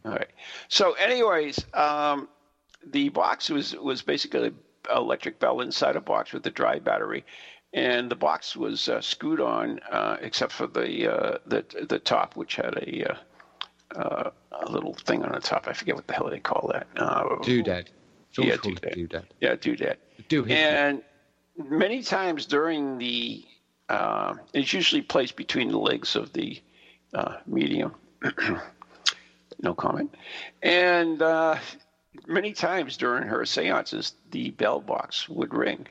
[0.05, 0.29] All right.
[0.69, 2.29] So, anyways, um,
[2.87, 4.55] the box was was basically an
[4.95, 7.25] electric bell inside a box with a dry battery,
[7.73, 12.37] and the box was uh, screwed on, uh, except for the uh, the the top,
[12.37, 13.19] which had a
[13.95, 15.67] uh, a little thing on the top.
[15.69, 16.87] I forget what the hell they call that.
[16.97, 17.87] Uh, Doodad.
[18.37, 18.95] Yeah, doodad.
[18.95, 19.25] doodad.
[19.41, 19.99] Yeah, do that.
[20.29, 20.57] Do hit.
[20.57, 21.03] And
[21.57, 23.45] many times during the,
[23.89, 26.61] uh, it's usually placed between the legs of the
[27.15, 27.95] uh, medium.
[29.63, 30.15] no comment.
[30.63, 31.59] And uh,
[32.27, 35.87] many times during her seances, the bell box would ring.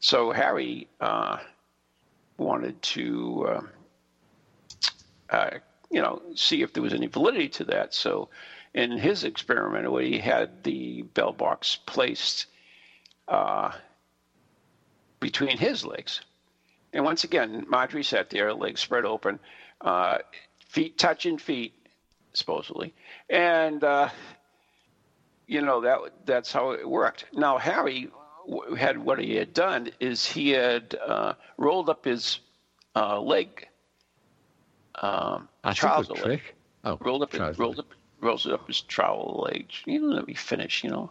[0.00, 1.38] So Harry uh,
[2.38, 3.62] wanted to,
[5.30, 5.50] uh,
[5.90, 7.94] you know, see if there was any validity to that.
[7.94, 8.28] So
[8.74, 12.46] in his experiment, where he had the bell box placed
[13.26, 13.72] uh,
[15.20, 16.20] between his legs.
[16.92, 19.38] And once again, Margery sat there, legs spread open,
[19.80, 20.18] uh,
[20.68, 21.74] feet touching feet,
[22.32, 22.94] supposedly,
[23.28, 24.08] and uh,
[25.46, 27.26] you know that that's how it worked.
[27.32, 28.08] Now Harry
[28.76, 32.40] had what he had done is he had uh, rolled up his
[32.96, 33.67] uh, leg,
[35.02, 36.54] um, a trouser leg, trick.
[36.84, 37.86] Oh, rolled up, his, rolled up,
[38.20, 39.70] rolls it up his trowel leg.
[39.84, 40.84] You know, let me finish.
[40.84, 41.10] You know,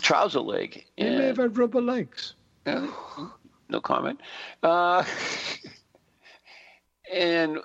[0.00, 0.84] trouser leg.
[0.96, 2.34] He may have had rubber legs.
[2.66, 4.20] no comment.
[4.62, 5.04] Uh,
[7.12, 7.58] and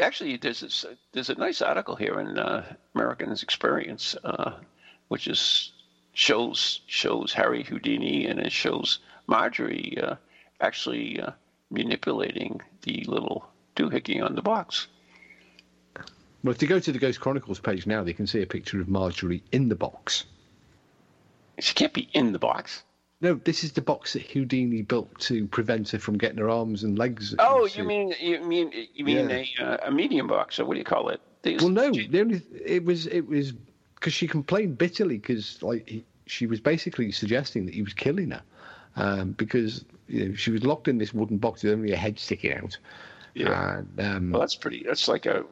[0.00, 4.52] actually, there's this, there's a nice article here in uh, Americans Experience, uh,
[5.08, 5.72] which is
[6.14, 10.16] shows shows Harry Houdini and it shows Margery uh,
[10.60, 11.30] actually uh,
[11.70, 14.88] manipulating the little doohickey on the box.
[16.44, 18.80] Well, if they go to the Ghost Chronicles page now, they can see a picture
[18.80, 20.24] of Margery in the box.
[21.60, 22.82] She can't be in the box.
[23.20, 26.82] No, this is the box that Houdini built to prevent her from getting her arms
[26.82, 27.36] and legs.
[27.38, 29.44] Oh, into- you mean you mean you mean Yeah.
[29.60, 31.20] a uh, a medium box or what do you call it?
[31.42, 31.92] These- Well, no.
[31.92, 33.52] The only it was it was
[33.94, 38.32] because she complained bitterly because like he, she was basically suggesting that he was killing
[38.32, 38.42] her
[38.96, 42.18] um, because you know, she was locked in this wooden box with only her head
[42.18, 42.76] sticking out.
[43.34, 43.78] Yeah.
[43.78, 44.82] And, um, Well, that's pretty.
[44.86, 45.44] That's like a.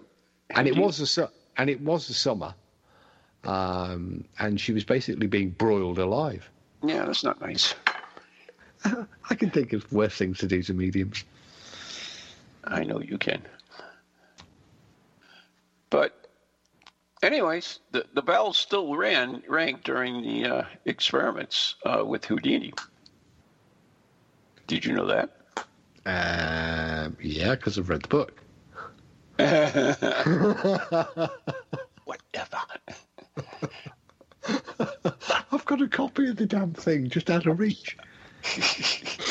[0.51, 2.55] and it was a su- and it was the summer,
[3.45, 6.49] um, and she was basically being broiled alive.
[6.83, 7.75] Yeah, that's not nice.
[8.85, 11.25] I can think of worse things to do to mediums.
[12.65, 13.43] I know you can.
[15.91, 16.29] But,
[17.23, 22.73] anyways, the, the bells still ran rang during the uh, experiments uh, with Houdini.
[24.67, 25.37] Did you know that?
[26.11, 28.43] Um, yeah, because I've read the book.
[32.05, 32.59] Whatever.
[35.53, 37.97] I've got a copy of the damn thing just out of reach.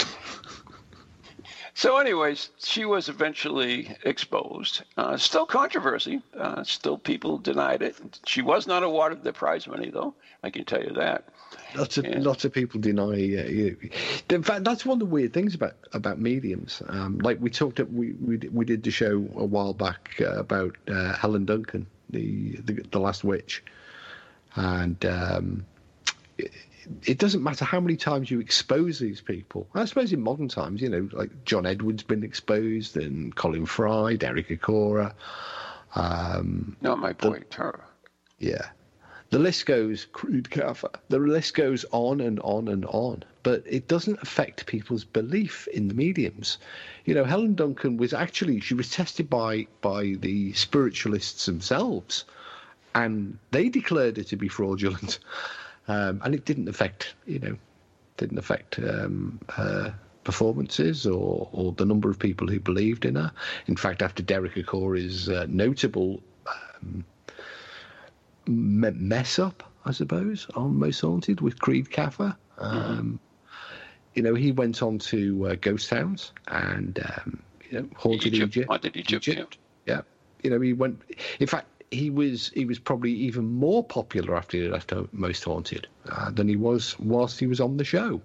[1.79, 4.81] So, anyways, she was eventually exposed.
[4.97, 6.21] Uh, still controversy.
[6.37, 8.19] Uh, still people denied it.
[8.25, 10.13] She was not awarded the prize money, though.
[10.43, 11.23] I can tell you that.
[11.77, 12.19] Lots of Yeah.
[12.19, 13.15] lots of people deny.
[13.15, 13.77] You-
[14.29, 16.81] in fact, that's one of the weird things about about mediums.
[16.89, 20.75] Um, like we talked, we we we did the show a while back uh, about
[20.89, 23.63] uh, Helen Duncan, the, the the last witch,
[24.57, 25.65] and um,
[27.03, 29.67] it, doesn't matter how many times you expose these people.
[29.73, 34.15] I suppose in modern times, you know, like John Edwards been exposed, and Colin Fry,
[34.15, 35.13] Derek Acorah.
[35.95, 37.83] Um, Not my boy, Tara.
[38.37, 38.69] yeah.
[39.31, 40.49] The list goes crude.
[41.09, 43.23] The list goes on and on and on.
[43.43, 46.57] But it doesn't affect people's belief in the mediums.
[47.05, 52.25] You know, Helen Duncan was actually she was tested by by the spiritualists themselves,
[52.95, 55.19] and they declared her to be fraudulent.
[55.89, 57.57] Um, and it didn't affect, you know,
[58.17, 63.31] didn't affect um, her performances or, or the number of people who believed in her.
[63.65, 66.21] In fact, after Derek Acorah's uh, notable
[68.45, 72.35] me- mess up, I suppose, on Most Haunted with Kreed Kafer.
[72.57, 73.19] Um,
[74.15, 78.57] You know, he went on to uh, Ghost Towns and um, you know haunted Egypt,
[78.57, 78.69] Egypt.
[78.69, 79.27] haunted Egypt,
[79.85, 80.01] Yeah,
[80.43, 81.01] you know, he went.
[81.39, 85.87] In fact, he was he was probably even more popular after he left Most Haunted
[86.09, 88.21] uh, than he was whilst he was on the show.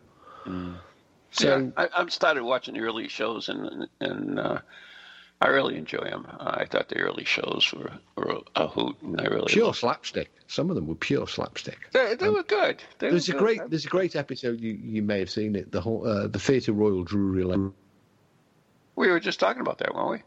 [1.31, 4.59] So yeah, I, I've started watching the early shows, and and uh,
[5.41, 6.27] I really enjoy them.
[6.39, 10.31] Uh, I thought the early shows were, were a hoot, and I really pure slapstick.
[10.47, 11.91] Some of them were pure slapstick.
[11.93, 12.83] They, they were good.
[12.99, 15.73] They There's a were great there's a great episode you, you may have seen it
[15.73, 17.73] the whole, uh, the Theatre Royal Drury Lane.
[18.97, 20.23] We were just talking about that, weren't we?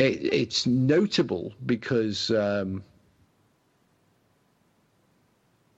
[0.00, 2.82] It, it's notable because um,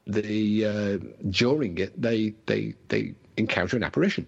[0.06, 0.98] the uh,
[1.30, 4.26] during it they they they encounter an apparition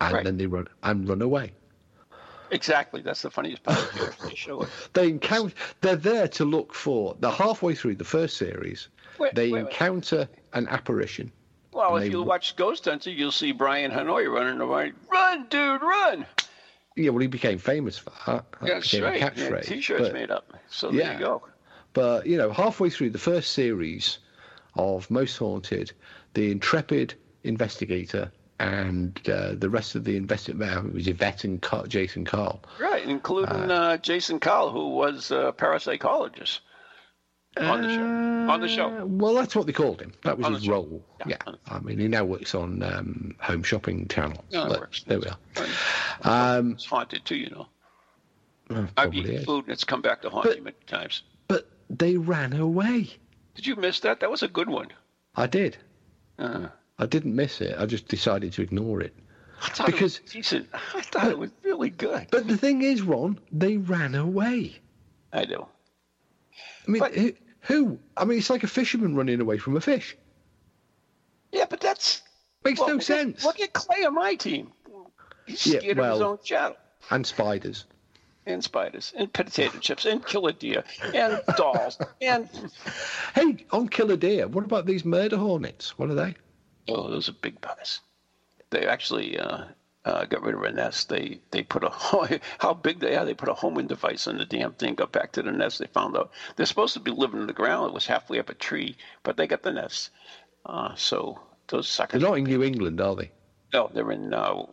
[0.00, 0.24] and Right.
[0.24, 1.52] then they run and run away.
[2.50, 3.00] Exactly.
[3.02, 4.66] That's the funniest part of the early show.
[4.92, 7.16] They encounter they're there to look for.
[7.20, 8.88] They're halfway through the first series.
[9.18, 9.70] Wait, they wait, wait.
[9.72, 11.32] encounter an apparition.
[11.72, 14.94] Well, if you watch Ghost Hunter, you'll see Brian Harnois running around.
[15.12, 16.24] Run, dude, run!
[16.96, 18.50] Yeah, well, he became famous for that.
[18.52, 19.36] That That's became right.
[19.36, 19.60] Yeah.
[19.60, 20.52] T-shirts but- made up.
[20.68, 21.12] So there Yeah.
[21.14, 21.42] you go.
[21.92, 24.18] But you know, halfway through the first series
[24.74, 25.92] of Most Haunted,
[26.34, 32.24] the intrepid investigator and uh, the rest of the investigator, it was Yvette and Jason
[32.24, 32.62] Karl.
[32.80, 36.60] Right, including uh, Jason Karl, who was a parapsychologist
[37.58, 38.02] on the show.
[38.52, 39.06] On the Uh, show.
[39.06, 40.12] Well, that's what they called him.
[40.24, 41.02] That was On his role.
[41.26, 41.54] Yeah, Yeah.
[41.68, 44.44] I mean, he now works on um, Home Shopping Channel.
[44.50, 45.02] It But works.
[45.04, 46.58] There we are.
[46.58, 47.66] Um, It's haunted too, you know.
[48.70, 51.22] well, I've eaten food and it's come back to haunt But- me many times.
[51.48, 53.10] But they ran away.
[53.54, 54.20] Did you miss that?
[54.20, 54.88] That was a good one.
[55.34, 55.76] I did.
[56.38, 57.74] Uh, I didn't miss it.
[57.78, 59.14] I just decided to ignore it.
[59.62, 60.68] I thought Because- it was decent.
[60.94, 62.26] I thought it was really good.
[62.30, 64.78] But the thing is, Ron, they ran away.
[65.32, 65.66] I do.
[66.86, 67.32] I mean, But- who,
[67.66, 67.98] who?
[68.16, 70.16] I mean, it's like a fisherman running away from a fish.
[71.52, 72.22] Yeah, but that's
[72.64, 73.44] Makes well, no look at- sense.
[73.44, 74.72] Look at Clay on my team.
[75.46, 76.76] He's Yeah, scared of his own shadow.
[77.10, 77.84] And spiders.
[78.46, 82.48] And spiders, and potato chips, and killer deer, and dolls, and
[83.34, 85.98] Hey, on Killer Deer, what about these murder hornets?
[85.98, 86.34] What are they?
[86.88, 88.00] oh, those are big bugs.
[88.70, 89.64] They actually uh,
[90.06, 91.10] uh, got rid of a nest.
[91.10, 91.90] They they put a
[92.58, 93.24] how big they are.
[93.24, 94.94] They put a homing device on the damn thing.
[94.94, 95.78] Got back to the nest.
[95.78, 97.88] They found out they're supposed to be living in the ground.
[97.88, 100.10] It was halfway up a tree, but they got the nest.
[100.64, 101.38] Uh, so
[101.68, 102.20] those suckers.
[102.20, 103.30] They're not in New England, are they?
[103.74, 104.64] No, they're in uh,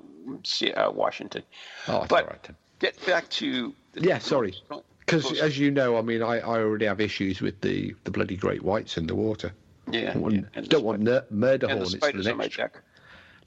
[0.75, 1.43] uh, Washington.
[1.87, 2.49] Oh, that's But all right
[2.83, 4.53] get back to Yeah, sorry.
[4.99, 8.35] Because as you know, I mean, I, I already have issues with the, the bloody
[8.35, 9.53] great whites in the water.
[9.91, 12.59] yeah, Don't want, yeah, and the don't want murder hornets for the next.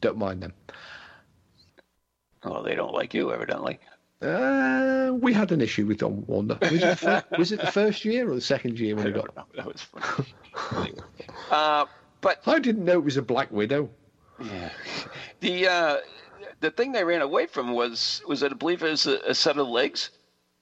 [0.01, 0.53] Don't mind them.
[2.47, 3.81] Oh, they don't like you, evidently.
[4.23, 6.57] Uh, we had an issue with Don Wanda.
[6.63, 9.15] Was it, the fir- was it the first year or the second year when it
[9.15, 9.35] got?
[9.37, 9.45] know.
[9.57, 10.95] That was funny.
[11.51, 11.87] uh,
[12.21, 13.91] but I didn't know it was a Black Widow.
[14.43, 14.71] yeah,
[15.41, 15.97] the uh,
[16.61, 19.35] the thing they ran away from was was it I believe it was a, a
[19.35, 20.11] set of legs.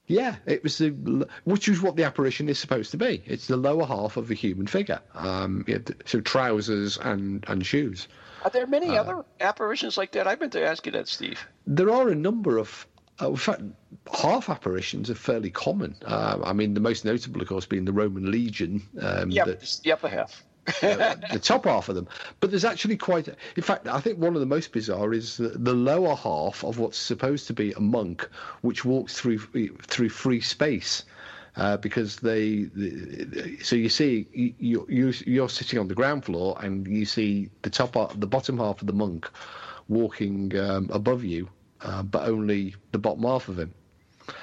[0.07, 3.23] Yeah, it was the which is what the apparition is supposed to be.
[3.25, 4.99] It's the lower half of a human figure.
[5.13, 5.65] Um,
[6.05, 8.07] so trousers and and shoes.
[8.43, 10.27] Are there many Uh, other apparitions like that?
[10.27, 11.39] I meant to ask you that, Steve.
[11.67, 12.85] There are a number of
[13.21, 13.61] Uh, in fact,
[14.13, 15.95] half apparitions are fairly common.
[16.05, 18.81] Uh, I mean, the most notable, of course, being the Roman Legion.
[19.01, 20.43] Um, Yep, that- the upper half.
[20.83, 22.09] uh, the top half of them.
[22.41, 23.29] But there's actually quite.
[23.55, 26.77] In fact, I think one of the most bizarre is the, the lower half of
[26.77, 28.27] what's supposed to be a monk,
[28.61, 29.39] which walks through
[29.87, 31.03] through free space.
[31.57, 36.57] Uh, because they, the, so you see, you, you you're sitting on the ground floor,
[36.59, 39.29] and you see the top, the bottom half of the monk
[39.87, 41.47] walking um, above you,
[41.81, 43.73] uh, but only the bottom half of him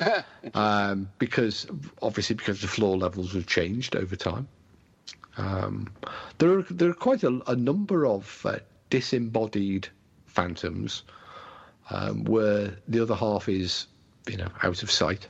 [0.55, 1.67] um, because
[2.01, 4.49] obviously because the floor levels have changed over time.
[5.37, 5.89] Um,
[6.39, 8.59] there are there are quite a, a number of uh,
[8.91, 9.89] disembodied
[10.27, 11.05] phantoms
[11.91, 13.87] um, where the other half is
[14.29, 15.29] you know out of sight.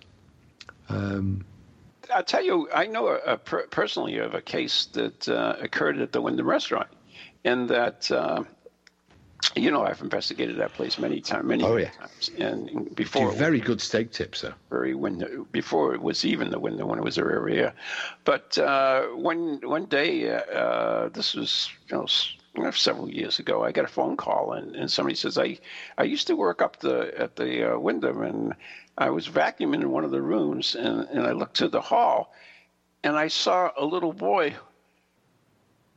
[0.89, 1.45] Um,
[2.15, 5.99] I'll tell you, I know a, a per- personally of a case that uh, occurred
[6.01, 6.89] at the Wyndham restaurant,
[7.45, 8.45] and that uh,
[9.57, 11.91] you know I've investigated that place many times, many, Oh, yeah.
[11.91, 14.55] times, and before very good steak tips, though.
[14.71, 17.75] very window before it was even the window when it was a area.
[18.25, 23.11] But uh, one one day, uh, uh, this was you know, s- you know, several
[23.11, 25.59] years ago, I got a phone call and, and somebody says I
[25.99, 28.55] I used to work up the at the uh, window and
[28.99, 32.33] I was vacuuming in one of the rooms and, and I looked to the hall
[33.03, 34.55] and I saw a little boy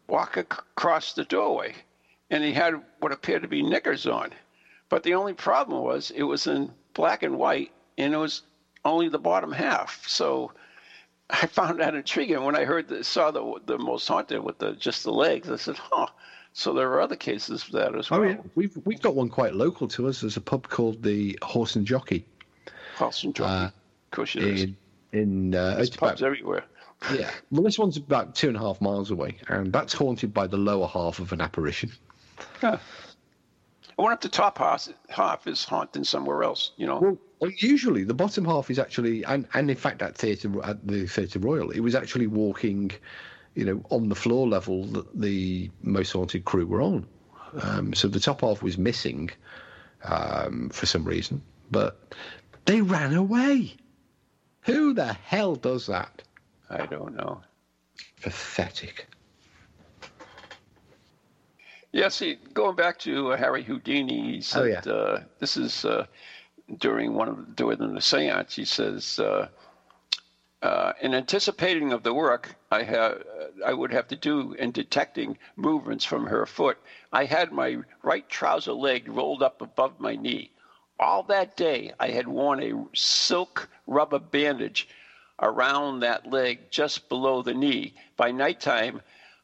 [0.07, 1.75] walk ac- across the doorway
[2.29, 4.31] and he had what appeared to be knickers on.
[4.89, 8.43] But the only problem was it was in black and white, and it was
[8.83, 10.07] only the bottom half.
[10.07, 10.51] So
[11.29, 12.43] I found that intriguing.
[12.43, 15.55] When I heard the, saw the the most haunted with the just the legs, I
[15.55, 16.07] said, "Huh."
[16.53, 18.21] So there are other cases of that as well.
[18.21, 20.21] Oh yeah, we've we've got one quite local to us.
[20.21, 22.25] There's a pub called the Horse and Jockey
[22.95, 23.51] Carlson Jockey.
[23.51, 24.63] Uh, of course, it is.
[24.63, 24.77] in
[25.11, 26.63] in uh, There's pubs about, everywhere.
[27.13, 27.29] yeah.
[27.51, 30.57] Well, this one's about two and a half miles away, and that's haunted by the
[30.57, 31.91] lower half of an apparition.
[32.61, 36.71] I wonder if the top half, half is haunting somewhere else.
[36.77, 36.99] You know.
[36.99, 40.85] Well, well, usually the bottom half is actually, and, and in fact at theatre at
[40.85, 42.91] the Theatre Royal, it was actually walking,
[43.55, 47.05] you know, on the floor level that the most haunted crew were on.
[47.61, 49.29] Um, so the top half was missing
[50.03, 51.41] um, for some reason,
[51.71, 52.13] but
[52.65, 53.75] they ran away.
[54.61, 56.23] Who the hell does that?
[56.69, 57.41] I don't know.
[58.21, 59.07] Pathetic.
[61.91, 64.93] Yeah, see, going back to uh, Harry Houdini, he said, Oh, yeah.
[64.93, 66.05] uh, this is uh,
[66.79, 69.47] during one of the, during the seance, he says, uh,
[70.61, 73.15] uh, in anticipating of the work I, ha-
[73.65, 76.77] I would have to do in detecting movements from her foot,
[77.13, 80.51] I had my right trouser leg rolled up above my knee.
[80.99, 84.87] All that day, I had worn a silk rubber bandage
[85.41, 87.93] around that leg just below the knee.
[88.15, 89.01] By nighttime,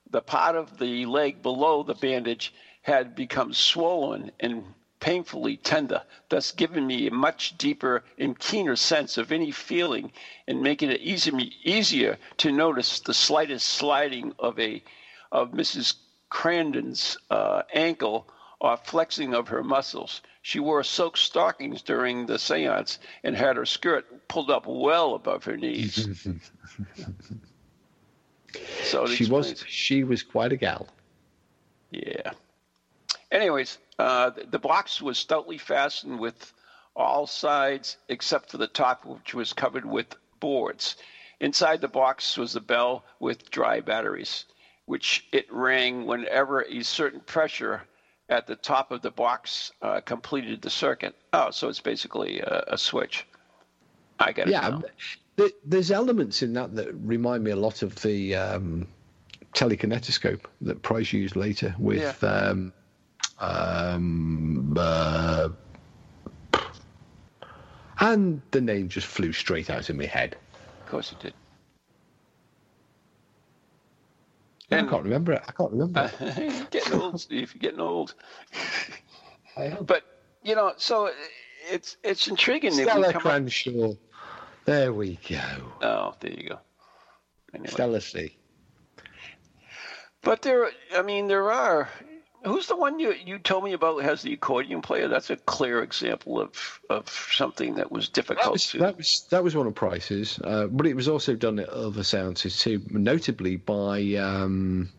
[0.10, 6.52] the part of the leg below the bandage had become swollen and painfully tender, thus
[6.52, 10.14] giving me a much deeper and keener sense of any feeling
[10.47, 11.32] and making it easy,
[11.64, 14.82] easier to notice the slightest sliding of a
[15.32, 15.95] of Mrs.
[16.30, 18.28] Crandon's uh, ankle
[18.60, 20.22] or flexing of her muscles.
[20.44, 25.44] She wore silk stockings during the seance and had her skirt pulled up well above
[25.44, 26.28] her knees.
[28.84, 30.88] so She was she was quite a gal.
[31.92, 32.32] yeah.
[33.32, 36.54] Anyways, uh, the box was stoutly fastened with
[36.96, 40.98] all sides except for the top, which was covered with boards.
[41.39, 44.46] Inside the box was a bell with dry batteries,
[44.86, 47.84] which it rang whenever a certain pressure
[48.32, 51.16] at the top of the box uh, completed the circuit.
[51.34, 53.28] Oh, so it's basically a, a switch.
[54.20, 54.52] I got it.
[54.52, 54.84] Yeah, um,
[55.66, 58.88] there's elements in that that remind me a lot of the um,
[59.54, 62.72] telekinetoscope that Price used later with um,
[63.40, 65.50] um, uh,
[68.00, 70.38] and the name just flew straight out of my head.
[70.86, 71.34] Of course it did.
[74.72, 75.44] I can't remember it.
[75.48, 76.12] I can't remember.
[76.20, 76.70] it.
[76.72, 77.54] Getting old, Steve.
[77.54, 78.16] You're getting old.
[79.58, 79.84] I am.
[79.84, 80.04] But
[80.44, 81.12] you know, so
[81.70, 83.98] it's it's intriguing Stella come up.
[84.66, 85.42] There we go.
[85.82, 86.60] Oh, there you go.
[87.54, 87.70] Anyway.
[87.70, 88.38] Stella C.
[90.22, 91.90] But there, I mean, there are.
[92.44, 95.08] Who's the one you you told me about has the accordion player?
[95.08, 98.80] That's a clear example of of something that was That difficult was, to.
[98.80, 102.04] that was that was one of Price's, uh, but it was also done at other
[102.04, 104.89] sounds too, notably by um,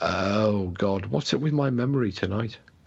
[0.00, 2.58] oh god, what's it with my memory tonight?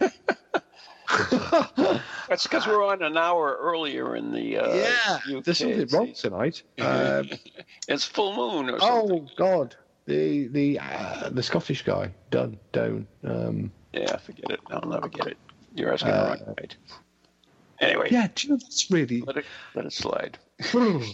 [2.28, 4.58] That's because we're on an hour earlier in the.
[4.58, 6.62] Uh, yeah, UK, there's something wrong tonight.
[6.78, 7.30] Um,
[7.88, 9.12] It's full moon or something.
[9.12, 9.74] oh god,
[10.08, 13.06] the the uh, the Scottish guy, Dun Doan.
[13.24, 14.60] Um, Yeah, forget it.
[14.70, 15.36] I'll never get it.
[15.74, 16.76] You're asking Uh, the wrong right.
[17.80, 19.20] Anyway, Yeah, do you know that's really.
[19.20, 19.44] let it
[19.74, 20.38] let it slide.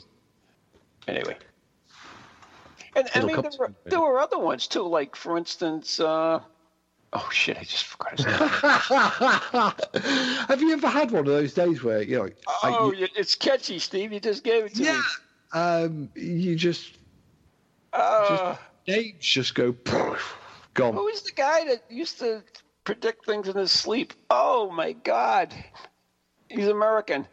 [1.07, 1.37] Anyway.
[2.97, 3.75] And I It'll mean, there were, me.
[3.87, 4.83] there were other ones too.
[4.85, 6.41] Like, for instance, uh,
[7.13, 8.35] oh shit, I just forgot his name.
[10.49, 12.31] Have you ever had one of those days where you know,
[12.63, 14.13] oh, you- you- it's catchy, Steve.
[14.15, 14.99] You just gave it to yeah, me.
[15.53, 16.97] um, you just
[17.93, 18.57] Uh,
[18.87, 19.73] names just go
[20.75, 20.95] gone.
[20.95, 22.43] who is the guy that used to
[22.85, 24.13] predict things in his sleep?
[24.31, 25.55] Oh my God,
[26.49, 27.27] he's American.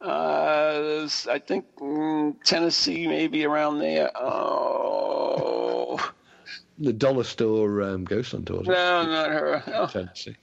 [0.00, 4.10] Uh, I think mm, Tennessee, maybe around there.
[4.16, 5.98] Oh
[6.78, 8.54] The dollar store um, ghost hunter.
[8.60, 8.66] it?
[8.66, 9.62] no, not her.
[9.74, 10.36] Oh, Tennessee.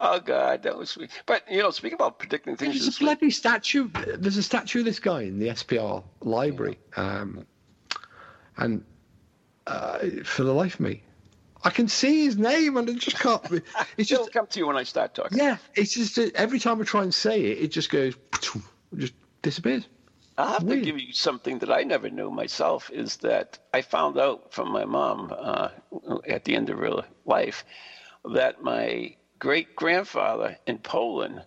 [0.00, 1.10] oh God, that was sweet.
[1.26, 3.88] But you know, speaking about predicting things, There's a bloody statue.
[4.18, 7.46] There's a statue of this guy in the SPR library, um,
[8.56, 8.82] and
[9.70, 11.02] uh, for the life of me,
[11.62, 13.42] I can see his name and I just can't.
[13.96, 15.38] It's it'll just come to you when I start talking.
[15.38, 15.58] yeah.
[15.74, 18.14] It's just every time I try and say it, it just goes,
[18.96, 19.86] just disappears.
[20.38, 24.18] I'll have to give you something that I never knew myself is that I found
[24.18, 25.68] out from my mom uh,
[26.26, 27.64] at the end of her life
[28.24, 31.42] that my great grandfather in Poland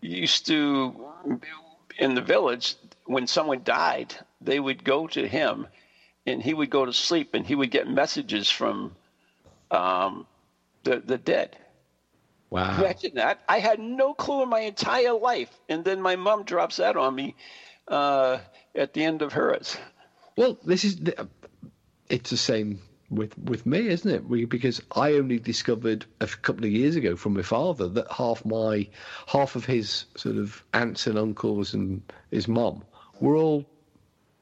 [0.00, 1.08] used to,
[1.98, 2.76] in the village,
[3.06, 5.66] when someone died, they would go to him
[6.26, 8.94] and he would go to sleep and he would get messages from
[9.70, 10.26] um,
[10.84, 11.56] the, the dead.
[12.50, 12.78] Wow.
[12.78, 13.40] Imagine that.
[13.48, 15.50] I had no clue in my entire life.
[15.68, 17.34] And then my mom drops that on me
[17.88, 18.38] uh,
[18.74, 19.76] at the end of hers.
[20.36, 21.28] Well, this is the,
[22.08, 24.28] it's the same with with me, isn't it?
[24.28, 28.44] We, because I only discovered a couple of years ago from my father that half
[28.44, 28.88] my
[29.26, 32.82] half of his sort of aunts and uncles and his mum
[33.20, 33.64] were all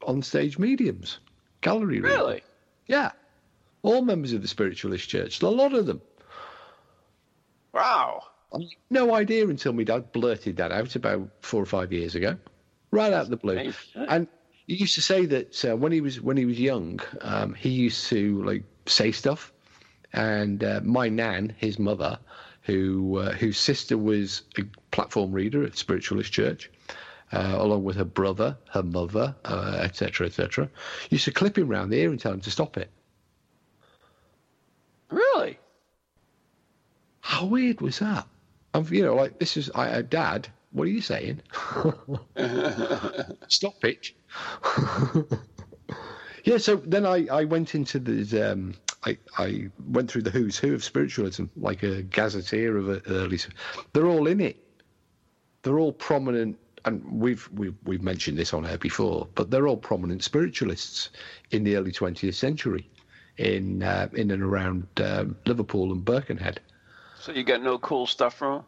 [0.07, 1.19] on stage mediums,
[1.63, 2.19] gallery readers.
[2.19, 2.43] Really?
[2.87, 3.13] Yeah,
[3.83, 5.41] all members of the spiritualist church.
[5.43, 6.01] A lot of them.
[7.73, 8.25] Wow.
[8.91, 12.37] No idea until my dad blurted that out about four or five years ago,
[12.91, 13.55] right out of the blue.
[13.55, 13.75] amazing.
[14.09, 14.29] And
[14.67, 17.71] he used to say that uh, when he was when he was young, um, he
[17.71, 19.53] used to like say stuff,
[20.13, 22.19] and uh, my nan, his mother,
[22.63, 26.71] who uh, whose sister was a platform reader at Spiritualist Church.
[27.33, 30.69] Uh, along with her brother, her mother, uh, etc., etc.,
[31.09, 32.91] used to clip him round the ear and tell him to stop it.
[35.09, 35.59] Really?
[37.21, 38.27] How weird was that?
[38.75, 40.49] I've, you know, like this is, I, uh, Dad.
[40.73, 41.43] What are you saying?
[43.49, 44.13] Stop it.
[46.45, 46.57] yeah.
[46.57, 48.75] So then I, I went into the, um,
[49.05, 53.39] I, I went through the who's who of spiritualism, like a gazetteer of a early.
[53.93, 54.57] They're all in it.
[55.63, 59.77] They're all prominent, and we've we've we've mentioned this on air before, but they're all
[59.77, 61.11] prominent spiritualists
[61.51, 62.89] in the early 20th century,
[63.39, 66.61] in uh, in and around um, Liverpool and Birkenhead.
[67.19, 68.65] So you got no cool stuff from him?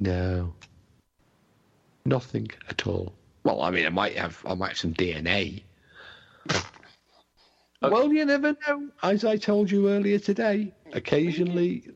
[0.00, 0.54] No.
[2.04, 3.14] Nothing at all.
[3.44, 5.62] Well, I mean, I might have, I might have some DNA.
[7.82, 8.88] Well, you never know.
[9.02, 11.90] As I told you earlier today, occasionally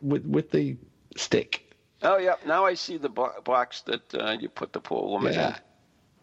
[0.00, 0.76] with with the
[1.16, 1.61] stick.
[2.02, 2.34] Oh, yeah.
[2.46, 5.48] Now I see the bo- box that uh, you put the poor woman Yeah.
[5.48, 5.54] in.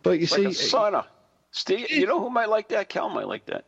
[0.04, 1.06] But you like see, a sauna.
[1.52, 2.90] Steve, you know who might like that?
[2.90, 3.66] Cal might like that.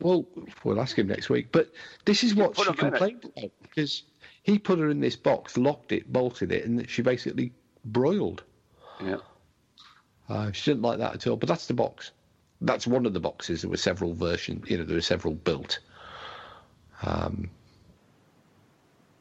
[0.00, 0.26] well,
[0.64, 1.52] we'll ask him next week.
[1.52, 1.70] But
[2.04, 2.76] this is what she it.
[2.76, 4.02] complained about because
[4.42, 7.52] he put her in this box, locked it, bolted it, and she basically
[7.84, 8.42] broiled.
[9.02, 9.16] Yeah.
[10.28, 11.36] Uh, she didn't like that at all.
[11.36, 12.12] But that's the box.
[12.60, 13.62] That's one of the boxes.
[13.62, 14.68] There were several versions.
[14.68, 15.78] You know, there were several built.
[17.02, 17.48] Um,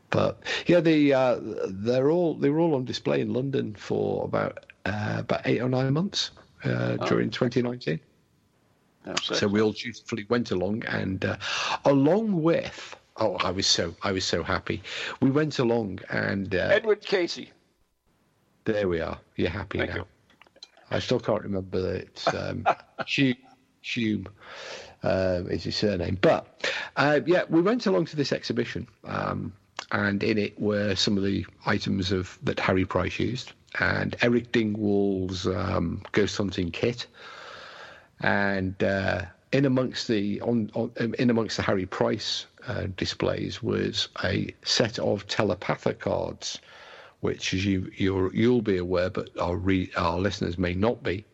[0.09, 4.65] but yeah, the uh, they're all they were all on display in London for about
[4.85, 6.31] uh, about eight or nine months
[6.63, 7.99] uh, during 2019.
[9.05, 11.37] That's So we all dutifully went along, and uh,
[11.85, 14.81] along with oh, I was so I was so happy.
[15.21, 17.47] We went along, and uh, Edgar Cayce.
[18.65, 19.17] there we are.
[19.35, 19.97] You're happy Thank now.
[19.97, 20.05] you.
[20.91, 22.65] I still can't remember that it's um,
[23.07, 23.37] Hume.
[23.81, 24.27] Hume
[25.03, 26.17] um, is his surname.
[26.21, 29.53] But uh, yeah, we went along to this exhibition, um,
[29.91, 34.51] and in it were some of the items of that Harry Price used, and Eric
[34.51, 37.07] Dingwall's um, ghost hunting kit,
[38.21, 44.09] and uh, in amongst the on, on in amongst the Harry Price uh, displays was
[44.23, 46.59] a set of telepathic cards
[47.21, 51.25] which as you you're, you'll be aware, but our re, our listeners may not be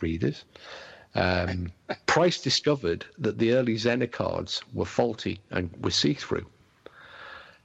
[0.00, 0.44] readers.
[1.14, 1.72] Um,
[2.06, 6.46] Price discovered that the early Zener cards were faulty and were see-through.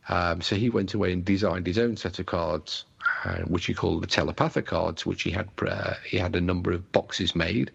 [0.09, 2.85] Um, so he went away and designed his own set of cards,
[3.23, 6.71] uh, which he called the telepathic cards, which he had uh, he had a number
[6.71, 7.71] of boxes made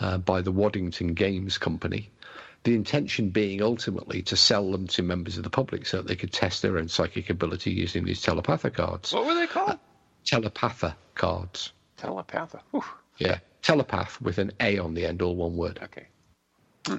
[0.00, 2.10] uh, by the Waddington Games Company.
[2.64, 6.16] The intention being ultimately to sell them to members of the public so that they
[6.16, 9.12] could test their own psychic ability using these telepathic cards.
[9.12, 9.78] What were they called?
[10.24, 11.72] telepatha cards.
[11.96, 12.62] Telepatha.
[13.18, 15.78] Yeah, telepath with an A on the end, all one word.
[15.82, 16.06] Okay.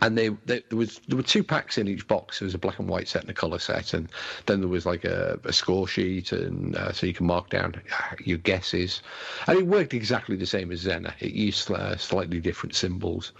[0.01, 2.39] And they, they there was there were two packs in each box.
[2.39, 4.09] There was a black and white set and a color set, and
[4.47, 7.81] then there was like a, a score sheet, and uh, so you can mark down
[8.23, 9.03] your guesses.
[9.47, 11.13] And it worked exactly the same as Zener.
[11.19, 13.31] It used uh, slightly different symbols,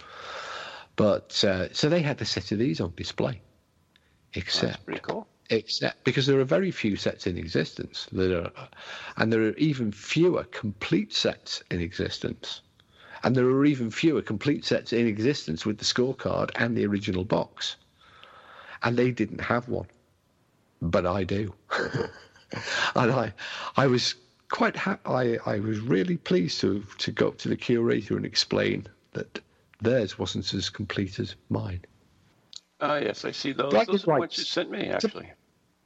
[0.94, 3.40] but uh, so they had a set of these on display.
[4.34, 5.26] Except cool.
[5.50, 8.52] except because there are very few sets in existence that are,
[9.16, 12.60] and there are even fewer complete sets in existence,
[13.22, 17.24] and there are even fewer complete sets in existence with the scorecard and the original
[17.24, 17.76] box,
[18.82, 19.86] and they didn't have one,
[20.82, 21.54] but I do,
[22.94, 23.32] and I,
[23.76, 24.14] I was
[24.48, 28.26] quite ha- I I was really pleased to to go up to the curator and
[28.26, 29.40] explain that
[29.80, 31.80] theirs wasn't as complete as mine.
[32.80, 33.70] Oh, yes, I see those.
[33.70, 34.36] Black Those are the white.
[34.36, 35.32] you sent me, actually.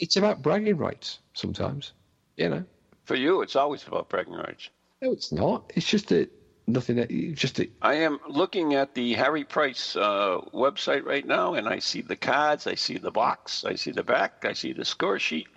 [0.01, 1.93] It's about bragging rights sometimes,
[2.37, 2.65] you know.
[3.05, 4.71] For you, it's always about bragging rights.
[5.03, 5.73] No, it's not.
[5.77, 6.29] It's just a
[6.67, 6.99] nothing.
[6.99, 11.69] It's just a I am looking at the Harry Price uh, website right now, and
[11.69, 14.85] I see the cards, I see the box, I see the back, I see the
[14.85, 15.49] score sheet,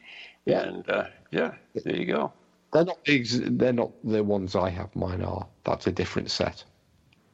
[0.45, 0.61] Yeah.
[0.63, 2.33] and uh, yeah, there you go.
[2.71, 2.97] They're not.
[3.05, 4.95] ex- They're not the ones I have.
[4.95, 5.45] Mine are.
[5.63, 6.63] That's a different set.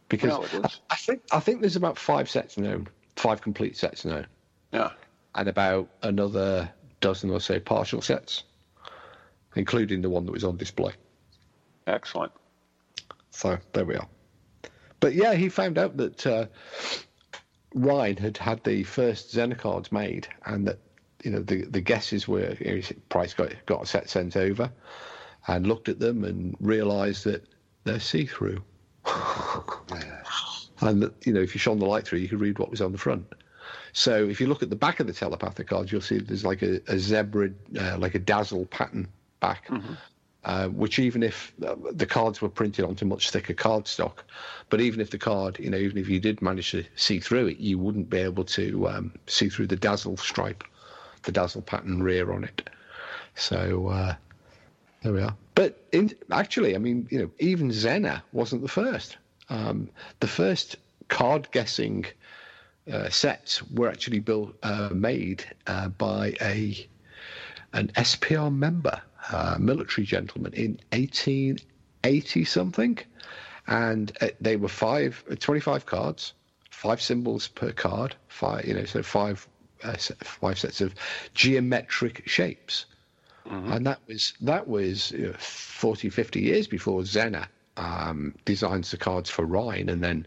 [0.09, 0.81] Because No, is.
[0.89, 4.25] I think I think there's about five sets known, five complete sets known,
[4.73, 4.91] Yeah,
[5.35, 8.43] and about another dozen or so partial sets,
[9.55, 10.91] including the one that was on display.
[11.87, 12.31] excellent.
[13.31, 14.07] So there we are.
[14.99, 16.45] But yeah, he found out that uh,
[17.73, 20.79] Rhine had had the first Zener cards made, and that
[21.23, 24.71] you know the the guesses were you know, Price got got a set sent over,
[25.47, 27.45] and looked at them and realised that
[27.83, 28.61] they're see through,
[30.81, 32.81] and that you know if you shone the light through, you could read what was
[32.81, 33.25] on the front.
[33.93, 36.61] So if you look at the back of the telepathic cards, you'll see there's like
[36.61, 37.49] a, a zebra,
[37.79, 39.07] uh, like a dazzle pattern
[39.39, 39.67] back,
[40.49, 44.23] uh, which even if uh, the cards were printed onto much thicker cardstock,
[44.69, 47.45] but even if the card, you know, even if you did manage to see through
[47.45, 50.63] it, you wouldn't be able to um, see through the dazzle stripe,
[51.21, 52.67] the dazzle pattern rear on it.
[53.35, 54.15] So uh,
[55.03, 55.35] there we are.
[55.53, 59.17] But in, actually, I mean, you know, even Zener wasn't the first.
[59.49, 59.87] Um,
[60.19, 60.77] the first
[61.09, 62.07] card guessing
[62.91, 66.87] uh, sets were actually built, uh, made uh, by a
[67.73, 68.99] an SPR member,
[69.31, 72.99] uh, military gentleman, in 1880 something,
[73.67, 76.33] and uh, they were five, uh, 25 cards,
[76.71, 79.47] five symbols per card, five, you know, so five,
[79.83, 80.93] uh, five sets of
[81.33, 82.85] geometric shapes,
[83.73, 88.97] and that was that was you know, 40, 50 years before Zener um, designs the
[88.97, 90.25] cards for Rhine, and then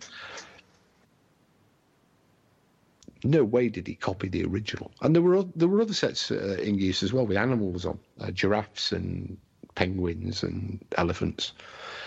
[3.25, 4.91] no way did he copy the original.
[5.01, 7.99] And there were there were other sets uh, in use as well with animals on,
[8.21, 9.37] uh, giraffes and
[9.75, 11.53] penguins and elephants.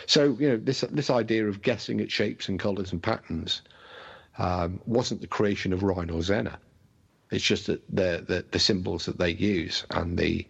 [0.08, 3.62] So you know this this idea of guessing at shapes and colours and patterns
[4.38, 6.58] um, wasn't the creation of Rhine or Zener.
[7.32, 10.46] It's just that the the, the symbols that they use and the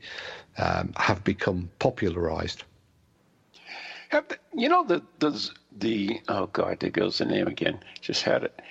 [0.57, 2.63] um, have become popularised.
[4.53, 7.79] You know the the the oh god, there goes the name again.
[8.01, 8.61] Just had it.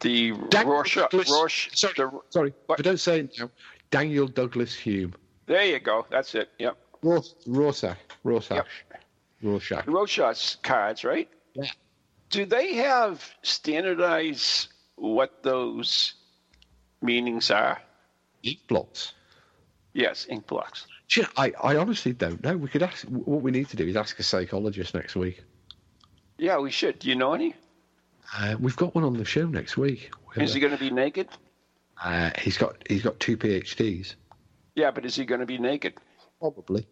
[0.00, 1.10] The Daniel Rorschach.
[1.10, 3.50] Douglas- Rorsch, sorry, the- sorry, but don't say it now.
[3.90, 5.14] Daniel Douglas Hume.
[5.46, 6.06] there you go.
[6.10, 6.50] That's it.
[6.58, 6.76] Yep.
[7.02, 7.96] Ros- Rorschach.
[8.24, 8.56] Rorschach.
[8.56, 9.02] Yep.
[9.42, 9.86] Rorschach.
[9.86, 11.28] Rorschach's cards, right?
[11.54, 11.64] Yeah.
[12.30, 16.14] Do they have standardized what those
[17.02, 17.80] meanings are?
[18.42, 19.12] Ink blots.
[19.92, 20.86] Yes, ink blocks.
[21.08, 22.56] Gee, I, I honestly don't know.
[22.56, 23.04] We could ask.
[23.08, 25.42] What we need to do is ask a psychologist next week.
[26.38, 27.00] Yeah, we should.
[27.00, 27.54] Do you know any?
[28.36, 30.10] Uh, we've got one on the show next week.
[30.36, 31.28] Is he going to be naked?
[32.02, 34.14] Uh, he's got he's got two PhDs.
[34.74, 35.94] Yeah, but is he going to be naked?
[36.38, 36.86] Probably.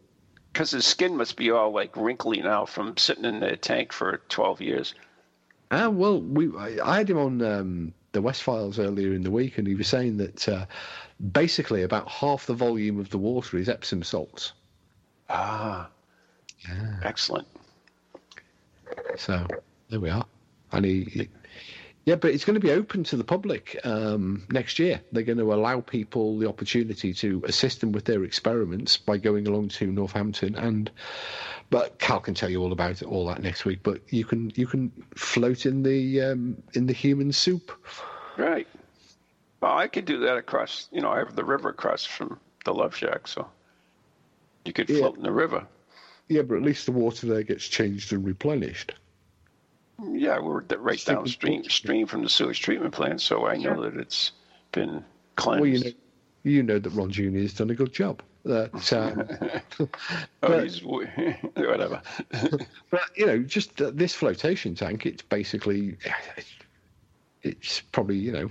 [0.53, 4.23] Because his skin must be all like wrinkly now from sitting in the tank for
[4.29, 4.95] 12 years.
[5.71, 9.31] Ah, well, we I, I had him on um, the West Files earlier in the
[9.31, 10.67] week, and he was saying that uh,
[11.33, 14.53] basically about half the volume of the water is Epsom salts.
[15.31, 15.89] Ah.
[16.67, 17.01] yeah.
[17.05, 17.47] Excellent.
[19.17, 19.47] So
[19.91, 20.27] there we are.
[20.73, 21.29] And he, he-
[22.05, 25.01] yeah, but it's going to be open to the public um, next year.
[25.13, 29.47] They're going to allow people the opportunity to assist them with their experiments by going
[29.47, 30.55] along to Northampton.
[30.55, 30.91] And
[31.69, 33.81] but Cal can tell you all about it, all that next week.
[33.83, 37.73] But you can you can float in the um, in the human soup.
[38.39, 38.67] Right.
[39.61, 42.73] Well, I could do that across, you know, I have the river across from the
[42.73, 43.49] Love Shack, so
[44.65, 44.99] you could Yeah.
[45.01, 45.67] float in the river.
[46.29, 48.95] Yeah, but at least the water there gets changed and replenished.
[50.03, 53.97] Yeah, we're right thinking- downstream stream from the sewage treatment plant, so I know that
[53.97, 54.33] it's
[54.73, 55.05] been
[55.37, 55.61] cleansed.
[55.61, 55.91] Well, you know,
[56.45, 58.23] you know that Ron Junior has done a good job.
[58.45, 59.89] That, um, oh,
[60.41, 62.01] but- he's whatever.
[62.91, 65.05] but you know, just uh, this flotation tank.
[65.05, 65.97] It's basically,
[67.43, 68.51] it's probably you know,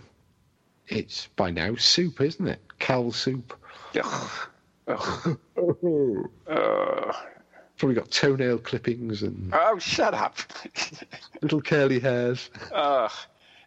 [0.87, 2.59] it's by now soup, isn't it?
[2.79, 3.57] Cal soup.
[3.95, 4.29] Ugh.
[4.87, 5.39] Ugh.
[6.47, 7.13] Uh,
[7.77, 10.37] Probably got toenail clippings and oh, shut up.
[11.41, 12.49] little curly hairs.
[12.73, 13.07] uh,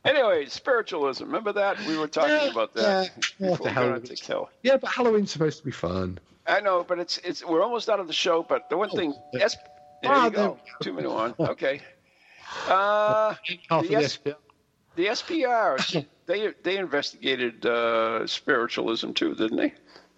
[0.05, 1.25] anyway, spiritualism.
[1.25, 3.51] Remember that we were talking Yeah, about that yeah.
[3.51, 4.51] Before we got to kill.
[4.63, 6.19] Yeah, but Halloween's supposed to be fun.
[6.47, 8.43] I know, but it's it's we're almost out of the show.
[8.43, 9.45] But the one thing, yeah.
[9.45, 9.57] S-
[10.03, 10.59] there Ah, you go.
[10.83, 11.35] Two minute one.
[11.39, 11.81] Okay.
[12.69, 13.35] Uh,
[13.89, 14.19] Yes.
[14.25, 14.37] the SPR.
[14.97, 19.73] the SPRs they they investigated uh, spiritualism too, didn't they?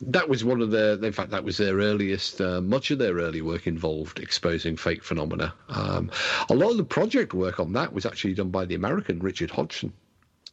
[0.06, 0.94] That was one of their.
[0.94, 2.40] In fact, that was their earliest.
[2.40, 5.54] Uh, much of their early work involved exposing fake phenomena.
[5.68, 6.10] Um,
[6.50, 9.50] a lot of the project work on that was actually done by the American Richard
[9.50, 9.92] Hodgson,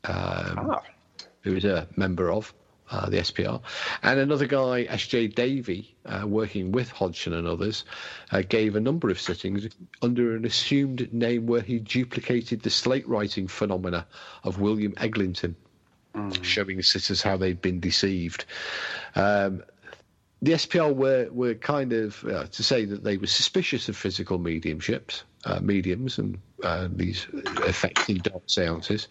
[0.03, 0.83] um, Ah,
[1.41, 2.53] who was a member of
[2.91, 3.61] uh, the SPR,
[4.03, 5.27] and another guy, S.J.
[5.27, 7.85] Davey, uh, working with Hodgson and others,
[8.31, 9.67] uh, gave a number of sittings
[10.01, 14.07] under an assumed name where he duplicated the slate writing phenomena
[14.43, 15.55] of William Eglinton,
[16.41, 18.45] showing sitters how they'd been deceived.
[19.15, 19.63] Um,
[20.41, 24.39] the SPR were were kind of uh, to say that they were suspicious of physical
[24.39, 27.27] mediumships, uh, mediums, and uh, these
[27.65, 29.09] affecting dark seances.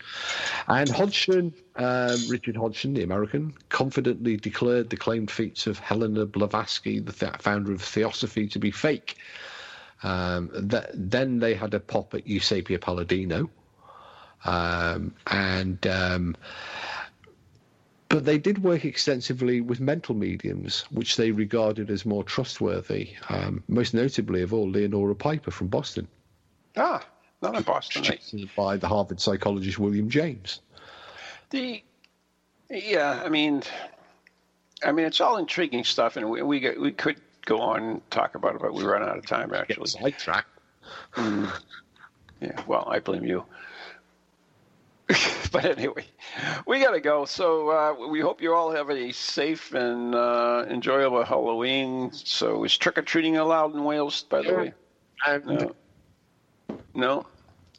[0.69, 6.99] And Hodgson, um, Richard Hodgson, the American, confidently declared the claimed feats of Helena Blavatsky,
[6.99, 9.17] the th- founder of Theosophy, to be fake.
[10.03, 13.51] Um, that, then they had a pop at Eusapia Palladino,
[14.45, 15.87] um, and.
[15.87, 16.37] Um,
[18.09, 23.63] but they did work extensively with mental mediums, which they regarded as more trustworthy, um,
[23.69, 26.09] most notably of all Leonora Piper from Boston,
[26.77, 27.05] ah,
[27.43, 28.03] not in Boston.
[28.03, 28.49] right?
[28.57, 30.61] by the Harvard psychologist William James.
[31.51, 31.83] The
[32.71, 33.63] yeah, I mean,
[34.83, 38.35] I mean, it's all intriguing stuff, and we we, we could go on and talk
[38.35, 39.87] about it, but we run out of time actually.
[39.87, 40.49] sidetracked.
[41.17, 43.45] Yeah, well, I blame you.
[45.53, 46.05] but anyway,
[46.67, 47.25] we got to go.
[47.25, 52.13] So uh, we hope you all have a safe and uh, enjoyable Halloween.
[52.13, 54.73] So is trick or treating allowed in Wales, by the way?
[55.27, 55.75] And No.
[56.95, 57.27] No.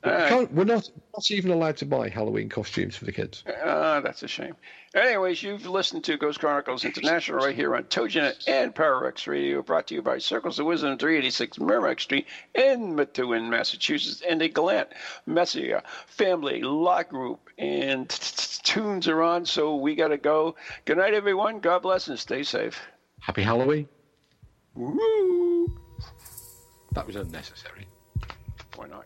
[0.03, 0.29] We right.
[0.29, 3.43] can't- we're not, not even allowed to buy Halloween costumes for the kids.
[3.65, 4.55] Ah, that's a shame.
[4.95, 9.87] Anyways, you've listened to Ghost Chronicles International right here on TogiNet and PowerX Radio, brought
[9.87, 14.89] to you by Circles of Wisdom, 386 Merrimack Street in Methuen, Massachusetts, and the Gallant
[15.25, 17.49] Messiah Family Law Group.
[17.57, 18.09] And
[18.63, 20.55] tunes are on, so we got to go.
[20.85, 21.59] Good night, everyone.
[21.59, 22.79] God bless and stay safe.
[23.19, 23.87] Happy Halloween.
[24.75, 25.77] Woo!
[26.93, 27.85] That was unnecessary.
[28.75, 29.05] Why not?